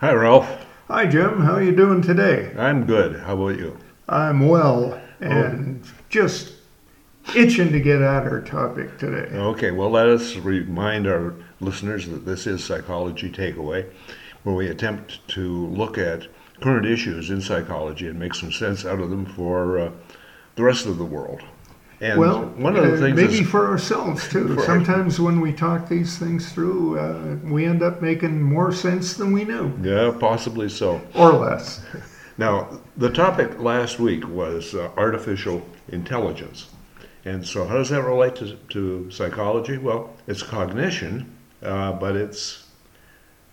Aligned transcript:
Hi, 0.00 0.12
Ralph. 0.12 0.66
Hi, 0.88 1.06
Jim. 1.06 1.40
How 1.42 1.52
are 1.52 1.62
you 1.62 1.74
doing 1.74 2.02
today? 2.02 2.52
I'm 2.58 2.84
good. 2.84 3.20
How 3.20 3.34
about 3.34 3.56
you? 3.56 3.78
I'm 4.08 4.48
well 4.48 5.00
and 5.20 5.84
just 6.08 6.54
itching 7.36 7.70
to 7.70 7.78
get 7.78 8.02
at 8.02 8.24
our 8.24 8.40
topic 8.40 8.98
today. 8.98 9.32
Okay, 9.32 9.70
well, 9.70 9.88
let 9.90 10.08
us 10.08 10.34
remind 10.34 11.06
our 11.06 11.36
listeners 11.60 12.08
that 12.08 12.26
this 12.26 12.48
is 12.48 12.64
Psychology 12.64 13.30
Takeaway, 13.30 13.88
where 14.42 14.56
we 14.56 14.66
attempt 14.66 15.26
to 15.28 15.68
look 15.68 15.96
at 15.96 16.26
current 16.60 16.86
issues 16.86 17.30
in 17.30 17.40
psychology 17.40 18.08
and 18.08 18.18
make 18.18 18.34
some 18.34 18.50
sense 18.50 18.84
out 18.84 18.98
of 18.98 19.10
them 19.10 19.24
for 19.24 19.78
uh, 19.78 19.90
the 20.56 20.64
rest 20.64 20.86
of 20.86 20.98
the 20.98 21.04
world. 21.04 21.42
And 22.04 22.20
well, 22.20 22.42
one 22.56 22.76
of 22.76 22.84
the 22.84 22.98
things 22.98 23.16
maybe 23.16 23.38
is, 23.38 23.48
for 23.48 23.66
ourselves 23.66 24.28
too. 24.28 24.54
For- 24.56 24.62
Sometimes 24.62 25.18
when 25.18 25.40
we 25.40 25.54
talk 25.54 25.88
these 25.88 26.18
things 26.18 26.52
through, 26.52 26.98
uh, 26.98 27.36
we 27.44 27.64
end 27.64 27.82
up 27.82 28.02
making 28.02 28.42
more 28.42 28.72
sense 28.72 29.14
than 29.14 29.32
we 29.32 29.44
knew, 29.44 29.72
yeah, 29.82 30.12
possibly 30.20 30.68
so. 30.68 31.00
or 31.14 31.32
less. 31.32 31.84
Now, 32.36 32.80
the 32.96 33.10
topic 33.10 33.60
last 33.60 34.00
week 34.00 34.26
was 34.26 34.74
uh, 34.74 34.90
artificial 34.96 35.64
intelligence. 35.86 36.66
And 37.24 37.46
so, 37.46 37.64
how 37.64 37.76
does 37.76 37.90
that 37.90 38.02
relate 38.02 38.34
to, 38.36 38.56
to 38.70 39.08
psychology? 39.08 39.78
Well, 39.78 40.12
it's 40.26 40.42
cognition, 40.42 41.32
uh, 41.62 41.92
but 41.92 42.16
it's 42.16 42.66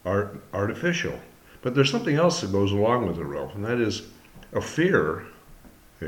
art, 0.03 0.41
artificial. 0.51 1.13
But 1.61 1.75
there's 1.75 1.91
something 1.91 2.15
else 2.15 2.41
that 2.41 2.51
goes 2.51 2.71
along 2.71 3.07
with 3.07 3.19
it, 3.19 3.23
Ralph, 3.23 3.53
and 3.53 3.63
that 3.65 3.79
is 3.79 4.07
a 4.51 4.61
fear, 4.61 5.25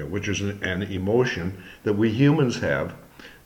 which 0.01 0.27
is 0.27 0.41
an, 0.41 0.63
an 0.63 0.83
emotion 0.83 1.63
that 1.83 1.93
we 1.93 2.09
humans 2.09 2.59
have, 2.59 2.95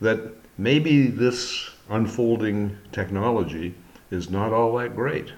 that 0.01 0.19
maybe 0.57 1.07
this 1.07 1.69
unfolding 1.89 2.77
technology 2.91 3.73
is 4.11 4.29
not 4.29 4.53
all 4.53 4.77
that 4.77 4.95
great. 4.95 5.31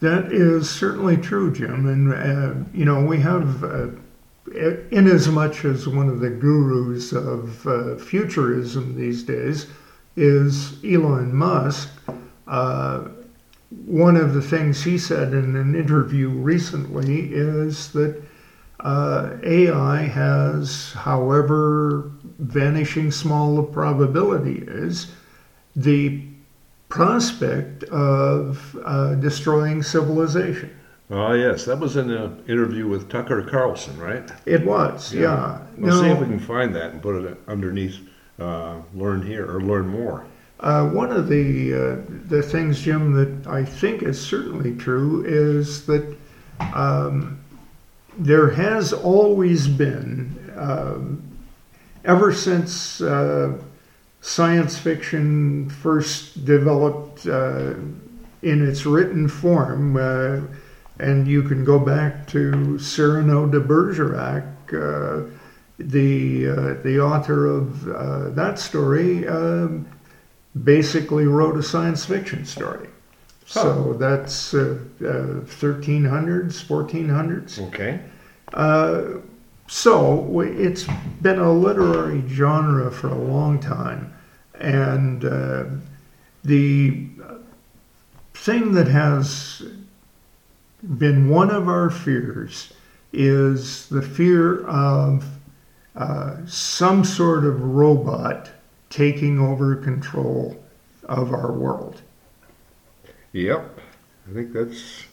That 0.00 0.30
is 0.32 0.68
certainly 0.68 1.16
true, 1.16 1.52
Jim. 1.52 1.86
And, 1.88 2.12
uh, 2.12 2.68
you 2.74 2.84
know, 2.84 3.02
we 3.02 3.18
have, 3.20 3.64
uh, 3.64 3.88
in 4.90 5.08
as 5.08 5.28
much 5.28 5.64
as 5.64 5.88
one 5.88 6.08
of 6.08 6.20
the 6.20 6.30
gurus 6.30 7.12
of 7.12 7.66
uh, 7.66 7.96
futurism 7.96 8.94
these 8.94 9.22
days 9.22 9.66
is 10.16 10.82
Elon 10.84 11.34
Musk, 11.34 11.90
uh, 12.46 13.08
one 13.86 14.16
of 14.16 14.34
the 14.34 14.42
things 14.42 14.84
he 14.84 14.96
said 14.96 15.32
in 15.32 15.56
an 15.56 15.74
interview 15.74 16.28
recently 16.28 17.32
is 17.32 17.92
that 17.92 18.22
uh, 18.86 19.36
AI 19.42 20.02
has, 20.02 20.92
however 20.92 22.12
vanishing 22.38 23.10
small 23.10 23.56
the 23.56 23.62
probability 23.64 24.62
is, 24.66 25.12
the 25.74 26.22
prospect 26.88 27.82
of 27.84 28.76
uh, 28.84 29.14
destroying 29.16 29.82
civilization. 29.82 30.70
Ah, 31.10 31.32
yes, 31.32 31.64
that 31.64 31.78
was 31.78 31.96
in 31.96 32.10
an 32.10 32.44
interview 32.48 32.86
with 32.86 33.08
Tucker 33.08 33.42
Carlson, 33.42 33.96
right? 33.98 34.30
It 34.44 34.64
was, 34.64 35.12
yeah. 35.12 35.60
We'll 35.78 36.00
see 36.00 36.08
if 36.08 36.20
we 36.20 36.26
can 36.26 36.38
find 36.38 36.74
that 36.76 36.92
and 36.92 37.02
put 37.02 37.24
it 37.24 37.38
underneath 37.48 37.98
uh, 38.38 38.76
learn 38.94 39.20
here 39.22 39.46
or 39.50 39.60
learn 39.60 39.88
more. 39.88 40.26
uh, 40.60 40.88
one 40.88 41.10
of 41.10 41.28
the 41.28 41.74
uh, 41.74 41.96
the 42.28 42.42
things, 42.42 42.82
Jim, 42.82 43.12
that 43.12 43.46
I 43.46 43.64
think 43.64 44.02
is 44.02 44.18
certainly 44.20 44.74
true 44.76 45.24
is 45.26 45.86
that 45.86 46.04
um, 46.74 47.38
there 48.18 48.50
has 48.50 48.92
always 48.92 49.68
been, 49.68 50.52
um, 50.56 51.22
ever 52.04 52.32
since 52.32 53.00
uh, 53.00 53.58
science 54.20 54.78
fiction 54.78 55.68
first 55.68 56.44
developed 56.44 57.26
uh, 57.26 57.74
in 58.42 58.66
its 58.66 58.86
written 58.86 59.28
form, 59.28 59.96
uh, 59.96 60.40
and 60.98 61.28
you 61.28 61.42
can 61.42 61.64
go 61.64 61.78
back 61.78 62.26
to 62.28 62.78
Cyrano 62.78 63.46
de 63.46 63.60
Bergerac, 63.60 64.44
uh, 64.72 65.22
the 65.78 66.48
uh, 66.48 66.82
the 66.82 66.98
author 67.00 67.46
of 67.46 67.88
uh, 67.88 68.30
that 68.30 68.58
story. 68.58 69.28
Um, 69.28 69.86
basically 70.64 71.26
wrote 71.26 71.56
a 71.56 71.62
science 71.62 72.04
fiction 72.04 72.44
story. 72.46 72.88
So 73.46 73.94
that's 73.94 74.54
uh, 74.54 74.78
uh, 75.00 75.44
1300s, 75.44 76.64
1400s. 76.64 77.66
Okay. 77.68 78.00
Uh, 78.52 79.20
so 79.68 80.40
it's 80.40 80.86
been 81.22 81.38
a 81.38 81.52
literary 81.52 82.24
genre 82.28 82.90
for 82.90 83.08
a 83.08 83.18
long 83.18 83.60
time. 83.60 84.12
And 84.58 85.24
uh, 85.24 85.64
the 86.44 87.08
thing 88.34 88.72
that 88.72 88.88
has 88.88 89.62
been 90.98 91.28
one 91.28 91.50
of 91.50 91.68
our 91.68 91.90
fears 91.90 92.72
is 93.12 93.88
the 93.88 94.02
fear 94.02 94.66
of 94.66 95.24
uh, 95.94 96.36
some 96.46 97.04
sort 97.04 97.44
of 97.44 97.60
robot 97.62 98.50
taking 98.90 99.38
over 99.38 99.76
control 99.76 100.62
of 101.04 101.32
our 101.32 101.52
world. 101.52 102.02
Yep. 103.36 103.80
I 104.30 104.34
think 104.34 104.52
that's 104.54 105.04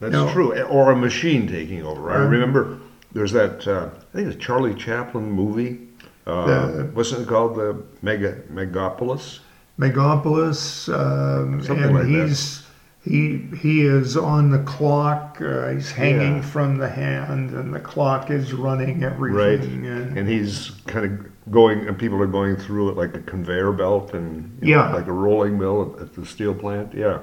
that's 0.00 0.12
No. 0.12 0.30
true. 0.32 0.52
Or 0.62 0.92
a 0.92 0.96
machine 0.96 1.46
taking 1.48 1.82
over. 1.82 2.10
I 2.10 2.16
Um, 2.24 2.30
remember 2.30 2.76
there's 3.12 3.32
that 3.32 3.66
uh, 3.66 3.88
I 4.12 4.16
think 4.16 4.28
it's 4.32 4.44
Charlie 4.44 4.74
Chaplin 4.74 5.30
movie. 5.30 5.88
Uh, 6.26 6.66
The- 6.70 6.84
wasn't 6.94 7.22
it 7.22 7.28
called 7.28 7.56
the 7.56 7.76
Mega 8.02 8.36
Megapolis? 8.52 9.40
Megapolis, 9.78 10.88
um, 10.92 11.62
Something 11.62 11.84
and 11.84 11.94
like 11.94 12.02
that. 12.04 12.10
he's 12.28 12.62
he 13.02 13.38
he 13.58 13.80
is 13.86 14.14
on 14.18 14.50
the 14.50 14.58
clock. 14.58 15.38
Uh, 15.40 15.68
he's 15.70 15.90
hanging 15.92 16.36
Yeah. 16.36 16.42
from 16.42 16.76
the 16.76 16.88
hand, 16.90 17.50
and 17.52 17.72
the 17.72 17.80
clock 17.80 18.30
is 18.30 18.52
running 18.52 19.02
everything. 19.02 19.86
And, 19.86 20.18
And 20.18 20.28
he's 20.28 20.72
kind 20.86 21.06
of 21.06 21.29
going, 21.50 21.86
and 21.88 21.98
people 21.98 22.20
are 22.22 22.26
going 22.26 22.56
through 22.56 22.90
it 22.90 22.96
like 22.96 23.14
a 23.14 23.20
conveyor 23.20 23.72
belt, 23.72 24.14
and 24.14 24.58
you 24.62 24.74
know, 24.74 24.82
Yeah. 24.82 24.94
like 24.94 25.06
a 25.06 25.12
rolling 25.12 25.58
mill 25.58 25.94
at, 25.96 26.02
at 26.02 26.14
the 26.14 26.26
steel 26.26 26.54
plant. 26.54 26.92
Yeah. 26.94 27.20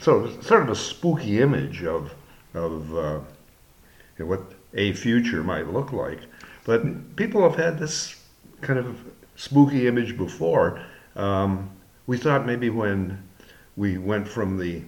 So 0.00 0.24
it's 0.26 0.46
sort 0.46 0.62
of 0.62 0.68
a 0.70 0.74
spooky 0.76 1.40
image 1.40 1.82
of 1.84 2.14
of 2.54 2.94
uh, 2.94 3.20
you 4.18 4.24
know, 4.24 4.26
what 4.26 4.42
a 4.74 4.92
future 4.92 5.42
might 5.42 5.66
look 5.72 5.92
like. 5.92 6.20
But 6.64 7.16
people 7.16 7.42
have 7.42 7.58
had 7.58 7.78
this 7.78 8.16
kind 8.60 8.78
of 8.78 8.96
spooky 9.36 9.86
image 9.88 10.16
before. 10.16 10.80
Um, 11.16 11.70
we 12.06 12.16
thought 12.16 12.46
maybe 12.46 12.70
when 12.70 13.22
we 13.76 13.98
went 13.98 14.28
from 14.28 14.56
the 14.58 14.82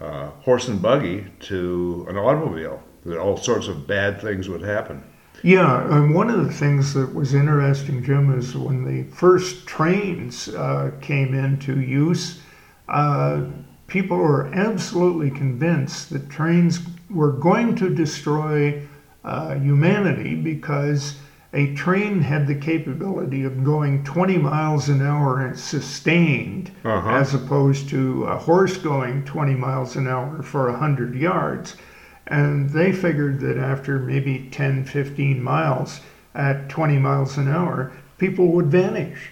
uh, 0.00 0.26
horse 0.42 0.68
and 0.68 0.80
buggy 0.82 1.26
to 1.40 2.06
an 2.08 2.16
automobile, 2.16 2.82
that 3.06 3.18
all 3.18 3.36
sorts 3.36 3.66
of 3.68 3.86
bad 3.86 4.20
things 4.20 4.48
would 4.48 4.60
happen. 4.62 5.02
Yeah, 5.42 5.96
and 5.96 6.14
one 6.14 6.30
of 6.30 6.44
the 6.44 6.52
things 6.52 6.94
that 6.94 7.14
was 7.14 7.34
interesting, 7.34 8.02
Jim, 8.02 8.36
is 8.36 8.56
when 8.56 8.84
the 8.84 9.04
first 9.14 9.66
trains 9.66 10.48
uh, 10.48 10.90
came 11.00 11.34
into 11.34 11.80
use. 11.80 12.40
Uh, 12.88 13.42
people 13.86 14.16
were 14.16 14.46
absolutely 14.54 15.30
convinced 15.30 16.10
that 16.10 16.28
trains 16.30 16.80
were 17.10 17.32
going 17.32 17.74
to 17.76 17.94
destroy 17.94 18.82
uh, 19.24 19.54
humanity 19.54 20.34
because 20.34 21.16
a 21.52 21.72
train 21.74 22.20
had 22.20 22.46
the 22.46 22.54
capability 22.54 23.44
of 23.44 23.64
going 23.64 24.02
20 24.04 24.36
miles 24.38 24.88
an 24.88 25.00
hour 25.00 25.40
and 25.46 25.58
sustained 25.58 26.70
Uh-huh. 26.84 27.08
as 27.10 27.34
opposed 27.34 27.88
to 27.88 28.24
a 28.24 28.36
horse 28.36 28.76
going 28.76 29.24
20 29.24 29.54
miles 29.54 29.96
an 29.96 30.06
hour 30.08 30.42
for 30.42 30.68
100 30.70 31.14
yards. 31.14 31.76
And 32.26 32.70
they 32.70 32.92
figured 32.92 33.40
that 33.40 33.56
after 33.56 33.98
maybe 33.98 34.48
10, 34.50 34.84
15 34.84 35.42
miles 35.42 36.00
at 36.34 36.68
20 36.68 36.98
miles 36.98 37.38
an 37.38 37.48
hour, 37.48 37.92
people 38.18 38.48
would 38.48 38.66
vanish. 38.66 39.30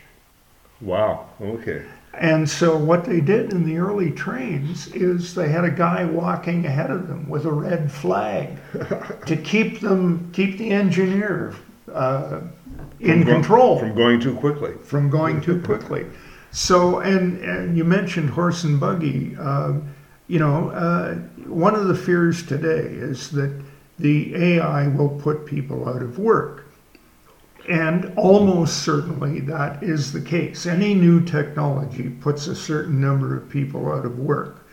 Wow. 0.80 1.26
Okay. 1.40 1.84
And 2.12 2.48
so 2.48 2.76
what 2.76 3.04
they 3.04 3.20
did 3.20 3.52
in 3.52 3.64
the 3.64 3.78
early 3.78 4.12
trains 4.12 4.86
is 4.88 5.34
they 5.34 5.48
had 5.48 5.64
a 5.64 5.70
guy 5.70 6.04
walking 6.04 6.64
ahead 6.64 6.90
of 6.90 7.08
them 7.08 7.28
with 7.28 7.44
a 7.44 7.52
red 7.52 7.90
flag 7.90 8.56
to 9.26 9.36
keep 9.36 9.80
them, 9.80 10.30
keep 10.32 10.58
the 10.58 10.70
engineer 10.70 11.54
uh, 11.92 12.40
in 13.00 13.24
From 13.24 13.32
control 13.32 13.78
from 13.80 13.94
going 13.94 14.20
too 14.20 14.36
quickly. 14.36 14.74
from 14.84 15.10
going 15.10 15.40
too 15.40 15.60
quickly. 15.62 16.06
So, 16.52 17.00
and, 17.00 17.38
and 17.40 17.76
you 17.76 17.84
mentioned 17.84 18.30
horse 18.30 18.62
and 18.62 18.78
buggy. 18.78 19.36
Um, 19.36 19.93
you 20.26 20.38
know, 20.38 20.70
uh, 20.70 21.14
one 21.46 21.74
of 21.74 21.86
the 21.86 21.94
fears 21.94 22.44
today 22.44 22.86
is 22.86 23.30
that 23.32 23.62
the 23.98 24.34
AI 24.34 24.88
will 24.88 25.08
put 25.08 25.46
people 25.46 25.88
out 25.88 26.02
of 26.02 26.18
work. 26.18 26.66
And 27.68 28.12
almost 28.16 28.82
certainly 28.82 29.40
that 29.40 29.82
is 29.82 30.12
the 30.12 30.20
case. 30.20 30.66
Any 30.66 30.94
new 30.94 31.22
technology 31.24 32.10
puts 32.10 32.46
a 32.46 32.54
certain 32.54 33.00
number 33.00 33.36
of 33.36 33.48
people 33.48 33.90
out 33.90 34.04
of 34.04 34.18
work. 34.18 34.66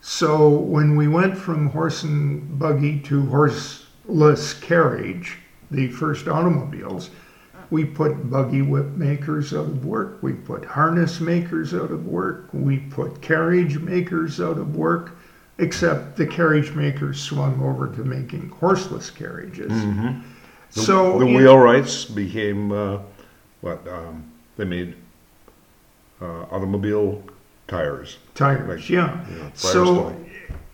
So 0.00 0.50
when 0.50 0.96
we 0.96 1.08
went 1.08 1.36
from 1.36 1.70
horse 1.70 2.02
and 2.02 2.58
buggy 2.58 3.00
to 3.00 3.24
horseless 3.26 4.52
carriage, 4.52 5.38
the 5.70 5.88
first 5.88 6.28
automobiles, 6.28 7.08
we 7.74 7.84
put 7.84 8.30
buggy 8.30 8.62
whip 8.62 8.86
makers 8.90 9.52
out 9.52 9.66
of 9.66 9.84
work. 9.84 10.22
We 10.22 10.32
put 10.32 10.64
harness 10.64 11.18
makers 11.18 11.74
out 11.74 11.90
of 11.90 12.06
work. 12.06 12.46
We 12.52 12.78
put 12.78 13.20
carriage 13.20 13.78
makers 13.78 14.40
out 14.40 14.58
of 14.58 14.76
work. 14.76 15.16
except 15.58 16.16
the 16.16 16.26
carriage 16.26 16.72
makers 16.74 17.20
swung 17.20 17.60
over 17.62 17.88
to 17.94 18.04
making 18.04 18.48
horseless 18.60 19.10
carriages. 19.10 19.72
Mm-hmm. 19.72 20.20
The, 20.72 20.80
So 20.80 21.18
the 21.18 21.26
wheelwrights 21.26 22.12
became 22.12 22.70
uh, 22.72 22.98
what 23.60 23.86
um, 23.88 24.24
they 24.56 24.64
made 24.64 24.94
uh, 26.20 26.42
automobile 26.54 27.22
tires. 27.66 28.18
Tires, 28.34 28.68
Like, 28.68 28.88
yeah. 28.88 29.28
you 29.30 29.36
know, 29.36 29.50
So 29.54 30.16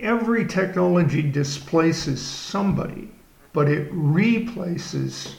every 0.00 0.46
technology 0.46 1.22
displaces 1.22 2.20
somebody, 2.20 3.10
but 3.54 3.68
it 3.68 3.88
replaces 3.90 5.36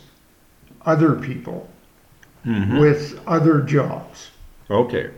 other 0.85 1.15
people 1.15 1.69
Mhm. 2.45 2.79
with 2.79 3.19
other 3.27 3.61
jobs. 3.61 4.31
Okay. 4.69 5.11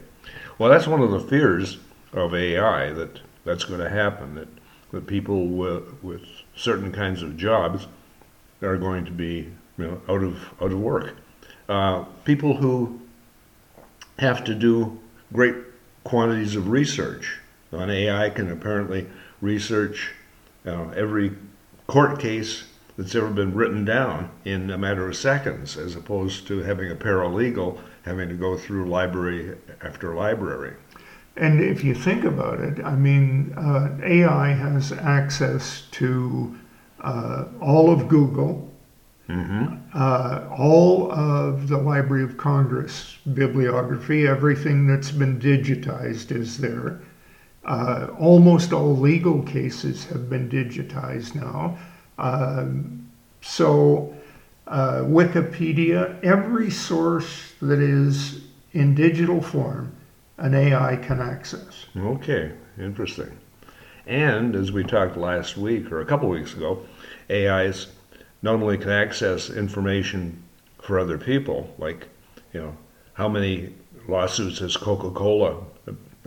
Well, 0.58 0.70
that's 0.70 0.88
one 0.88 1.02
of 1.02 1.12
the 1.12 1.20
fears 1.20 1.78
of 2.12 2.34
AI 2.36 2.92
that 2.94 3.20
that's 3.46 3.64
going 3.64 3.80
to 3.80 3.90
happen. 3.90 4.36
That 4.36 4.48
that 4.92 5.08
people 5.08 5.48
with, 5.48 5.84
with 6.04 6.22
certain 6.56 6.92
kinds 6.92 7.24
of 7.24 7.36
jobs 7.38 7.88
are 8.62 8.78
going 8.78 9.06
to 9.06 9.12
be 9.12 9.50
you 9.78 9.86
know 9.86 10.02
out 10.08 10.22
of 10.24 10.38
out 10.62 10.72
of 10.72 10.80
work. 10.80 11.16
Uh, 11.68 12.04
people 12.26 12.58
who 12.58 13.00
have 14.20 14.44
to 14.44 14.54
do 14.54 15.00
great 15.32 15.56
quantities 16.04 16.56
of 16.56 16.70
research 16.70 17.40
on 17.72 17.90
AI 17.90 18.30
can 18.30 18.52
apparently 18.52 19.08
research 19.42 20.12
uh, 20.68 20.90
every 20.90 21.32
court 21.88 22.20
case 22.20 22.66
that's 22.98 23.16
ever 23.16 23.30
been 23.30 23.54
written 23.54 23.86
down 23.86 24.30
in 24.46 24.70
a 24.70 24.78
matter 24.78 25.08
of 25.08 25.16
seconds, 25.16 25.78
as 25.78 25.96
opposed 25.96 26.48
to 26.48 26.60
having 26.60 26.92
a 26.92 26.96
paralegal 26.96 27.80
having 28.04 28.30
to 28.30 28.36
go 28.36 28.58
through 28.58 28.86
library 28.86 29.58
after 29.82 30.14
library. 30.14 30.74
And 31.36 31.62
if 31.64 31.84
you 31.84 31.96
think 31.96 32.24
about 32.26 32.60
it, 32.60 32.84
I 32.84 32.96
mean, 32.96 33.54
uh, 33.58 33.98
AI 34.04 34.50
has 34.50 34.92
access 34.92 35.88
to 35.92 36.56
uh, 37.02 37.46
all 37.60 37.92
of 37.92 38.08
Google, 38.08 38.70
Mm-hmm. 39.30 39.76
uh, 39.94 40.50
all 40.52 41.10
of 41.10 41.70
the 41.70 41.78
Library 41.78 42.26
of 42.26 42.36
Congress 42.36 43.18
bibliography, 43.34 44.28
everything 44.28 44.86
that's 44.86 45.12
been 45.12 45.40
digitized 45.40 46.30
is 46.30 46.58
there. 46.58 47.00
Uh, 47.64 48.08
almost 48.20 48.74
all 48.74 48.98
legal 48.98 49.42
cases 49.44 50.04
have 50.06 50.30
been 50.30 50.50
digitized 50.50 51.36
now. 51.36 51.78
Um, 52.24 53.12
so, 53.42 54.16
uh, 54.66 55.02
Wikipedia, 55.02 56.24
every 56.24 56.72
source 56.72 57.52
that 57.62 57.80
is 57.80 58.42
in 58.72 58.96
digital 58.96 59.42
form, 59.42 59.94
an 60.38 60.56
AI 60.56 60.96
can 60.96 61.20
access. 61.20 61.86
Okay, 61.98 62.54
interesting. 62.80 63.38
And 64.08 64.56
as 64.56 64.72
we 64.72 64.84
talked 64.84 65.18
last 65.18 65.58
week 65.58 65.92
or 65.92 66.00
a 66.00 66.06
couple 66.06 66.30
weeks 66.30 66.54
ago, 66.54 66.86
AIs 67.30 67.88
not 68.42 68.56
only 68.56 68.78
can 68.78 68.90
access 68.90 69.50
information 69.50 70.42
for 70.82 71.00
other 71.00 71.18
people, 71.18 71.74
like, 71.78 72.08
you 72.54 72.62
know, 72.62 72.78
how 73.14 73.28
many 73.28 73.74
lawsuits 74.08 74.60
has 74.60 74.78
Coca 74.78 75.12
Cola 75.12 75.62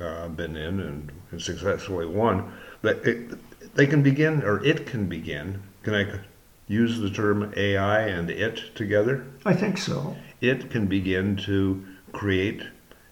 uh, 0.00 0.28
been 0.28 0.56
in 0.56 0.80
and, 0.80 1.12
and 1.30 1.40
successfully 1.40 2.06
won, 2.06 2.52
but 2.82 2.98
it, 3.06 3.38
they 3.74 3.86
can 3.86 4.02
begin, 4.02 4.42
or 4.42 4.64
it 4.64 4.86
can 4.86 5.06
begin. 5.06 5.62
Can 5.86 5.94
I 5.94 6.18
use 6.66 6.98
the 6.98 7.10
term 7.10 7.54
AI 7.56 8.00
and 8.08 8.28
it 8.28 8.74
together? 8.74 9.24
I 9.44 9.54
think 9.54 9.78
so. 9.78 10.16
It 10.40 10.68
can 10.68 10.86
begin 10.86 11.36
to 11.44 11.86
create 12.10 12.64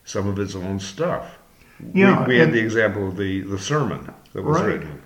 some 0.03 0.27
of 0.27 0.41
its 0.41 0.57
own 0.57 0.81
stuff. 0.81 1.39
Yeah, 1.93 2.27
we, 2.27 2.35
we 2.35 2.41
had 2.41 2.53
the 2.53 2.59
example 2.59 3.07
of 3.07 3.17
the, 3.17 3.43
the 3.43 3.61
sermon 3.61 4.13
that 4.33 4.43
was 4.43 4.61
Right. 4.61 4.67
written. 4.67 5.01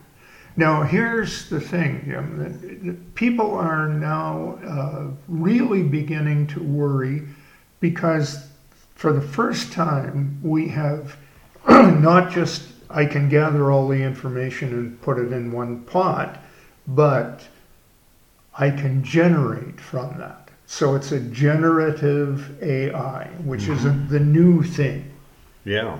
Now, 0.56 0.82
here's 0.82 1.50
the 1.50 1.60
thing, 1.60 2.04
Jim. 2.06 3.06
People 3.14 3.54
are 3.54 3.86
now 3.86 4.58
uh, 4.66 5.10
really 5.28 5.82
beginning 5.82 6.46
to 6.46 6.62
worry 6.62 7.24
because 7.80 8.48
for 8.94 9.12
the 9.12 9.20
first 9.20 9.74
time 9.74 10.40
we 10.42 10.68
have 10.68 11.18
not 11.68 12.30
just 12.30 12.62
I 12.88 13.04
can 13.04 13.28
gather 13.28 13.70
all 13.70 13.88
the 13.88 14.02
information 14.02 14.72
and 14.72 15.02
put 15.02 15.18
it 15.18 15.34
in 15.34 15.52
one 15.52 15.82
pot, 15.82 16.42
but 16.86 17.46
I 18.58 18.70
can 18.70 19.02
generate 19.04 19.80
from 19.80 20.18
that. 20.18 20.50
So 20.66 20.94
it's 20.96 21.12
a 21.12 21.20
generative 21.20 22.62
AI, 22.62 23.28
which 23.44 23.68
is 23.68 23.84
a, 23.84 23.90
the 23.90 24.20
new 24.20 24.62
thing. 24.62 25.10
Yeah. 25.64 25.98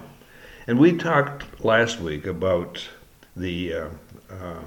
And 0.67 0.79
we 0.79 0.93
talked 0.97 1.65
last 1.65 2.01
week 2.01 2.27
about 2.27 2.87
the 3.35 3.73
uh, 3.73 3.89
uh, 4.31 4.61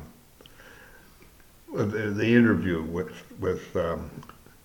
the, 1.73 1.83
the 1.85 2.35
interview 2.35 2.81
with 2.81 3.11
with 3.39 3.75
um, 3.75 4.09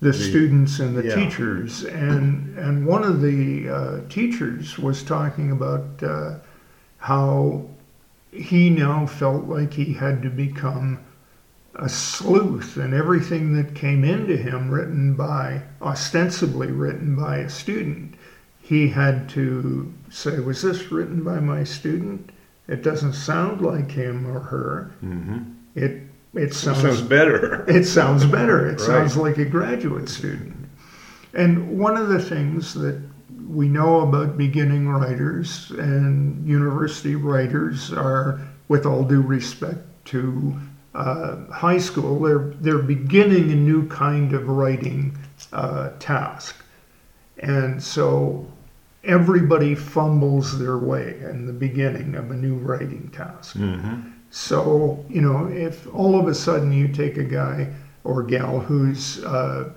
the 0.01 0.13
The- 0.13 0.15
students 0.15 0.79
and 0.81 0.97
the 0.97 1.05
yeah. 1.09 1.15
teachers 1.15 1.85
and 1.85 2.57
and 2.59 2.87
one 2.87 3.05
of 3.05 3.21
the 3.21 3.69
uh, 3.69 4.01
teachers 4.09 4.79
was 4.79 5.03
talking 5.03 5.51
about 5.51 6.03
uh, 6.03 6.37
how 6.99 7.67
he 8.33 8.71
now 8.71 9.07
felt 9.07 9.45
like 9.45 9.75
he 9.75 9.93
had 9.93 10.23
to 10.23 10.31
become 10.31 10.99
a 11.77 11.89
sleuth 11.89 12.77
and 12.77 12.95
everything 12.95 13.55
that 13.55 13.75
came 13.75 14.03
into 14.05 14.37
him 14.37 14.71
written 14.71 15.15
by 15.15 15.63
ostensibly 15.83 16.69
written 16.73 17.15
by 17.15 17.39
a 17.39 17.51
student 17.51 18.15
he 18.61 18.89
had 18.89 19.29
to 19.29 19.93
say 20.11 20.39
was 20.41 20.63
this 20.63 20.91
written 20.91 21.23
by 21.23 21.39
my 21.39 21.63
student 21.63 22.31
it 22.67 22.83
doesn't 22.83 23.13
sound 23.13 23.61
like 23.61 23.91
him 23.91 24.27
or 24.27 24.41
her 24.41 24.91
mhm. 25.03 25.55
it 25.75 26.03
it 26.37 26.53
sounds, 26.53 26.83
sounds 26.83 27.01
better. 27.01 27.65
it 27.69 27.85
sounds 27.85 28.25
better. 28.27 28.67
It 28.67 28.73
Right. 28.73 28.81
sounds 28.81 29.17
like 29.17 29.39
a 29.39 29.45
graduate 29.45 30.09
student. 30.09 30.55
And 31.35 31.79
one 31.79 31.97
of 31.97 32.09
the 32.09 32.21
things 32.21 32.75
that 32.75 33.01
we 33.49 33.69
know 33.69 34.01
about 34.01 34.37
beginning 34.37 34.89
writers 34.89 35.71
and 35.79 36.47
university 36.47 37.15
writers 37.15 37.93
are, 37.93 38.41
with 38.69 38.85
all 38.85 39.05
due 39.05 39.23
respect 39.23 39.79
to 40.07 40.55
uh, 40.97 41.37
high 41.53 41.79
school, 41.79 42.21
they're 42.21 42.55
they're 42.61 42.79
beginning 42.79 43.53
a 43.53 43.55
new 43.55 43.87
kind 43.89 44.33
of 44.33 44.49
writing 44.49 45.17
uh, 45.53 45.91
task, 45.99 46.57
and 47.39 47.83
so 47.83 48.47
everybody 49.05 49.75
fumbles 49.75 50.59
their 50.59 50.79
way 50.79 51.19
in 51.31 51.47
the 51.47 51.53
beginning 51.53 52.15
of 52.15 52.31
a 52.31 52.35
new 52.35 52.55
writing 52.57 53.09
task. 53.13 53.57
hmm 53.57 54.01
So, 54.31 55.05
you 55.09 55.23
know, 55.23 55.47
if 55.47 55.87
all 55.95 56.19
of 56.19 56.27
a 56.27 56.35
sudden 56.35 56.73
you 56.73 56.89
take 56.89 57.17
a 57.17 57.25
guy 57.25 57.73
or 58.05 58.23
gal 58.23 58.61
who's 58.61 59.25
uh, 59.25 59.71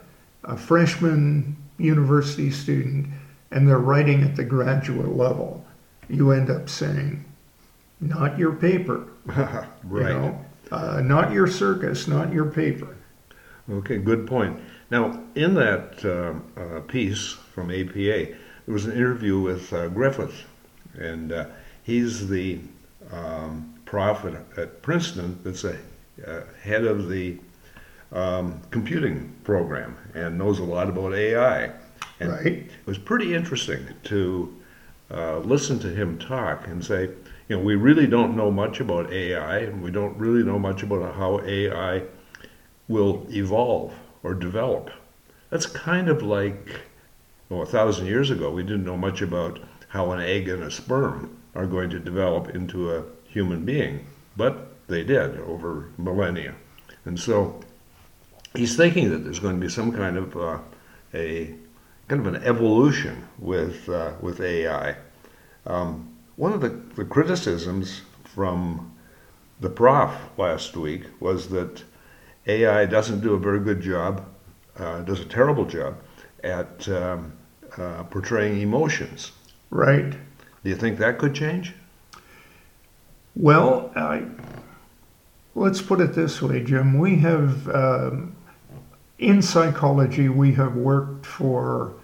a 0.44 0.58
freshman 0.58 1.56
university 1.78 2.52
student 2.52 3.08
and 3.52 3.68
they're 3.68 3.78
writing 3.80 4.24
at 4.24 4.36
the 4.36 4.44
graduate 4.44 5.16
level, 5.16 5.64
you 6.10 6.32
end 6.32 6.50
up 6.50 6.70
saying, 6.70 7.24
not 8.02 8.38
your 8.38 8.54
paper, 8.54 9.08
right. 9.26 9.68
you 9.84 10.00
know, 10.02 10.46
uh, 10.72 11.02
not 11.02 11.32
your 11.32 11.48
circus, 11.48 12.08
not 12.08 12.32
your 12.34 12.46
paper. 12.46 12.96
Okay, 13.72 13.98
good 13.98 14.26
point. 14.28 14.60
Now, 14.92 15.22
in 15.36 15.54
that 15.56 16.04
uh, 16.04 16.60
uh, 16.60 16.80
piece 16.82 17.34
from 17.54 17.70
APA, 17.72 17.94
there 17.96 18.74
was 18.74 18.86
an 18.86 18.94
interview 18.94 19.40
with 19.40 19.72
uh, 19.74 19.88
Griffith, 19.90 20.46
and 20.96 21.32
uh, 21.32 21.46
he's 21.84 22.28
the 22.28 22.60
um, 23.12 23.74
prof 23.86 24.26
at, 24.26 24.58
at 24.58 24.82
Princeton 24.82 25.40
that's 25.44 25.64
a 25.64 25.78
uh, 26.26 26.42
head 26.62 26.86
of 26.86 27.10
the 27.10 27.38
um, 28.12 28.60
computing 28.72 29.34
program 29.44 29.96
and 30.16 30.38
knows 30.38 30.60
a 30.60 30.64
lot 30.64 30.90
about 30.90 31.14
AI. 31.14 31.72
And 32.20 32.32
Right. 32.32 32.46
it 32.46 32.72
was 32.86 32.98
pretty 32.98 33.34
interesting 33.34 33.88
to 34.06 34.56
uh, 35.12 35.38
listen 35.40 35.80
to 35.80 35.90
him 35.90 36.18
talk 36.18 36.68
and 36.68 36.84
say, 36.84 37.10
you 37.50 37.58
know, 37.58 37.64
we 37.64 37.76
really 37.76 38.06
don't 38.06 38.38
know 38.38 38.52
much 38.52 38.80
about 38.80 39.12
AI, 39.12 39.58
and 39.58 39.82
we 39.82 39.90
don't 39.90 40.16
really 40.18 40.44
know 40.44 40.60
much 40.60 40.84
about 40.84 41.16
how 41.16 41.42
AI 41.42 42.04
will 42.88 43.26
evolve 43.32 43.92
or 44.22 44.36
develop. 44.36 44.92
That's 45.50 45.66
kind 45.66 46.10
of 46.10 46.22
like, 46.22 46.82
well, 47.50 47.64
a 47.64 47.66
thousand 47.66 48.06
years 48.06 48.30
ago, 48.30 48.52
we 48.52 48.62
didn't 48.62 48.86
know 48.86 48.98
much 48.98 49.24
about 49.24 49.60
how 49.88 50.12
an 50.12 50.22
egg 50.22 50.48
and 50.48 50.62
a 50.62 50.70
sperm 50.70 51.36
are 51.56 51.66
going 51.66 51.90
to 51.90 52.00
develop 52.00 52.50
into 52.50 52.96
a 52.96 53.04
human 53.26 53.66
being, 53.66 54.06
but 54.38 54.76
they 54.88 55.04
did 55.04 55.40
over 55.40 55.90
millennia. 55.98 56.54
And 57.06 57.20
so 57.20 57.60
he's 58.56 58.78
thinking 58.78 59.10
that 59.10 59.24
there's 59.24 59.40
going 59.40 59.56
to 59.56 59.62
be 59.62 59.70
some 59.70 59.92
kind 59.92 60.18
of 60.18 60.38
uh, 60.38 60.60
a 61.16 61.56
kind 62.08 62.26
of 62.26 62.32
an 62.32 62.44
evolution 62.44 63.28
with 63.40 63.90
uh, 63.90 64.14
with 64.22 64.40
AI. 64.40 64.96
Um, 65.66 66.09
one 66.40 66.54
of 66.54 66.62
the, 66.62 66.70
the 66.96 67.04
criticisms 67.04 68.02
from 68.24 68.96
the 69.60 69.70
prof 69.70 70.16
last 70.38 70.78
week 70.78 71.04
was 71.20 71.50
that 71.50 71.84
AI 72.48 72.86
doesn't 72.86 73.20
do 73.20 73.34
a 73.34 73.38
very 73.38 73.60
good 73.60 73.82
job, 73.82 74.26
uh, 74.78 75.02
does 75.02 75.20
a 75.20 75.26
terrible 75.26 75.66
job 75.66 75.98
at 76.46 76.88
um, 76.88 77.34
uh, 77.78 78.04
portraying 78.04 78.62
emotions. 78.62 79.34
Right. 79.70 80.12
Do 80.12 80.70
you 80.70 80.78
think 80.78 80.98
that 81.00 81.18
could 81.20 81.36
change? 81.36 81.74
Well, 83.36 83.92
I, 83.98 84.24
let's 85.56 85.82
put 85.82 86.00
it 86.00 86.14
this 86.14 86.42
way, 86.42 86.64
Jim. 86.64 86.98
We 87.00 87.18
have, 87.18 87.68
um, 87.68 88.34
in 89.18 89.42
psychology, 89.42 90.30
we 90.30 90.54
have 90.54 90.74
worked 90.74 91.26
for, 91.26 91.96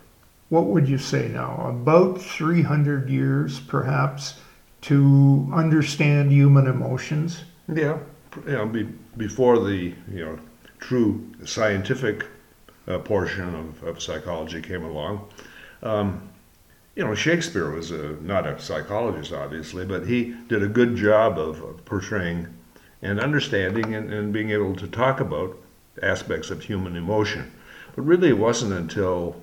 what 0.50 0.66
would 0.66 0.88
you 0.88 0.98
say 0.98 1.28
now, 1.28 1.66
about 1.68 2.22
300 2.22 3.10
years 3.10 3.60
perhaps, 3.60 4.36
to 4.82 5.50
understand 5.52 6.32
human 6.32 6.68
emotions. 6.68 7.44
Yeah, 7.68 7.98
know, 8.46 8.68
be, 8.68 8.84
before 9.18 9.60
the 9.60 9.94
you 10.12 10.26
know 10.26 10.40
true 10.78 11.32
scientific 11.46 12.28
uh, 12.88 13.00
portion 13.00 13.56
of, 13.56 13.84
of 13.84 14.02
psychology 14.02 14.62
came 14.62 14.84
along. 14.84 15.28
Um, 15.82 16.30
you 16.96 17.04
know, 17.04 17.16
Shakespeare 17.16 17.72
was 17.72 17.92
a, 17.92 18.12
not 18.22 18.46
a 18.46 18.60
psychologist, 18.60 19.34
obviously, 19.34 19.86
but 19.86 20.06
he 20.06 20.36
did 20.48 20.64
a 20.64 20.68
good 20.68 20.96
job 20.96 21.38
of, 21.38 21.62
of 21.62 21.84
portraying 21.86 22.48
and 23.02 23.20
understanding 23.20 23.96
and, 23.96 24.14
and 24.14 24.32
being 24.32 24.52
able 24.52 24.76
to 24.76 24.88
talk 24.88 25.20
about 25.20 25.58
aspects 26.02 26.52
of 26.52 26.64
human 26.64 26.96
emotion. 26.96 27.52
But 27.96 28.04
really, 28.04 28.30
it 28.30 28.38
wasn't 28.38 28.74
until 28.74 29.36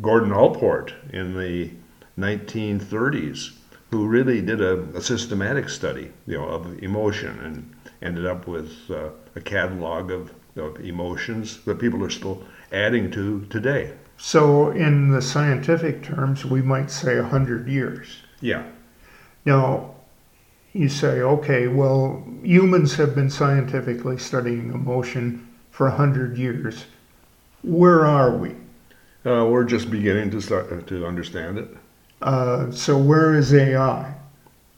Gordon 0.00 0.32
Allport 0.32 0.94
in 1.12 1.36
the 1.36 1.70
1930s 2.18 3.56
who 3.90 4.06
really 4.06 4.40
did 4.40 4.60
a, 4.60 4.80
a 4.94 5.00
systematic 5.00 5.68
study, 5.68 6.12
you 6.26 6.38
know, 6.38 6.44
of 6.44 6.80
emotion 6.82 7.38
and 7.40 7.74
ended 8.02 8.24
up 8.24 8.46
with 8.46 8.72
uh, 8.88 9.10
a 9.34 9.40
catalog 9.40 10.10
of, 10.10 10.32
of 10.56 10.78
emotions 10.80 11.58
that 11.64 11.78
people 11.78 12.04
are 12.04 12.10
still 12.10 12.42
adding 12.72 13.10
to 13.10 13.44
today. 13.46 13.92
So, 14.16 14.70
in 14.70 15.10
the 15.10 15.22
scientific 15.22 16.02
terms, 16.04 16.44
we 16.44 16.62
might 16.62 16.90
say 16.90 17.18
100 17.18 17.68
years. 17.68 18.22
Yeah. 18.40 18.64
Now, 19.44 19.94
you 20.72 20.88
say, 20.88 21.20
okay, 21.20 21.66
well, 21.66 22.24
humans 22.42 22.94
have 22.94 23.14
been 23.14 23.30
scientifically 23.30 24.18
studying 24.18 24.72
emotion 24.72 25.48
for 25.70 25.88
100 25.88 26.36
years. 26.36 26.84
Where 27.62 28.06
are 28.06 28.36
we? 28.36 28.54
Uh, 29.24 29.46
we're 29.46 29.64
just 29.64 29.90
beginning 29.90 30.30
to 30.30 30.40
start 30.40 30.86
to 30.86 31.06
understand 31.06 31.58
it. 31.58 31.68
Uh, 32.22 32.70
so, 32.70 32.96
where 32.96 33.34
is 33.34 33.52
AI? 33.52 34.14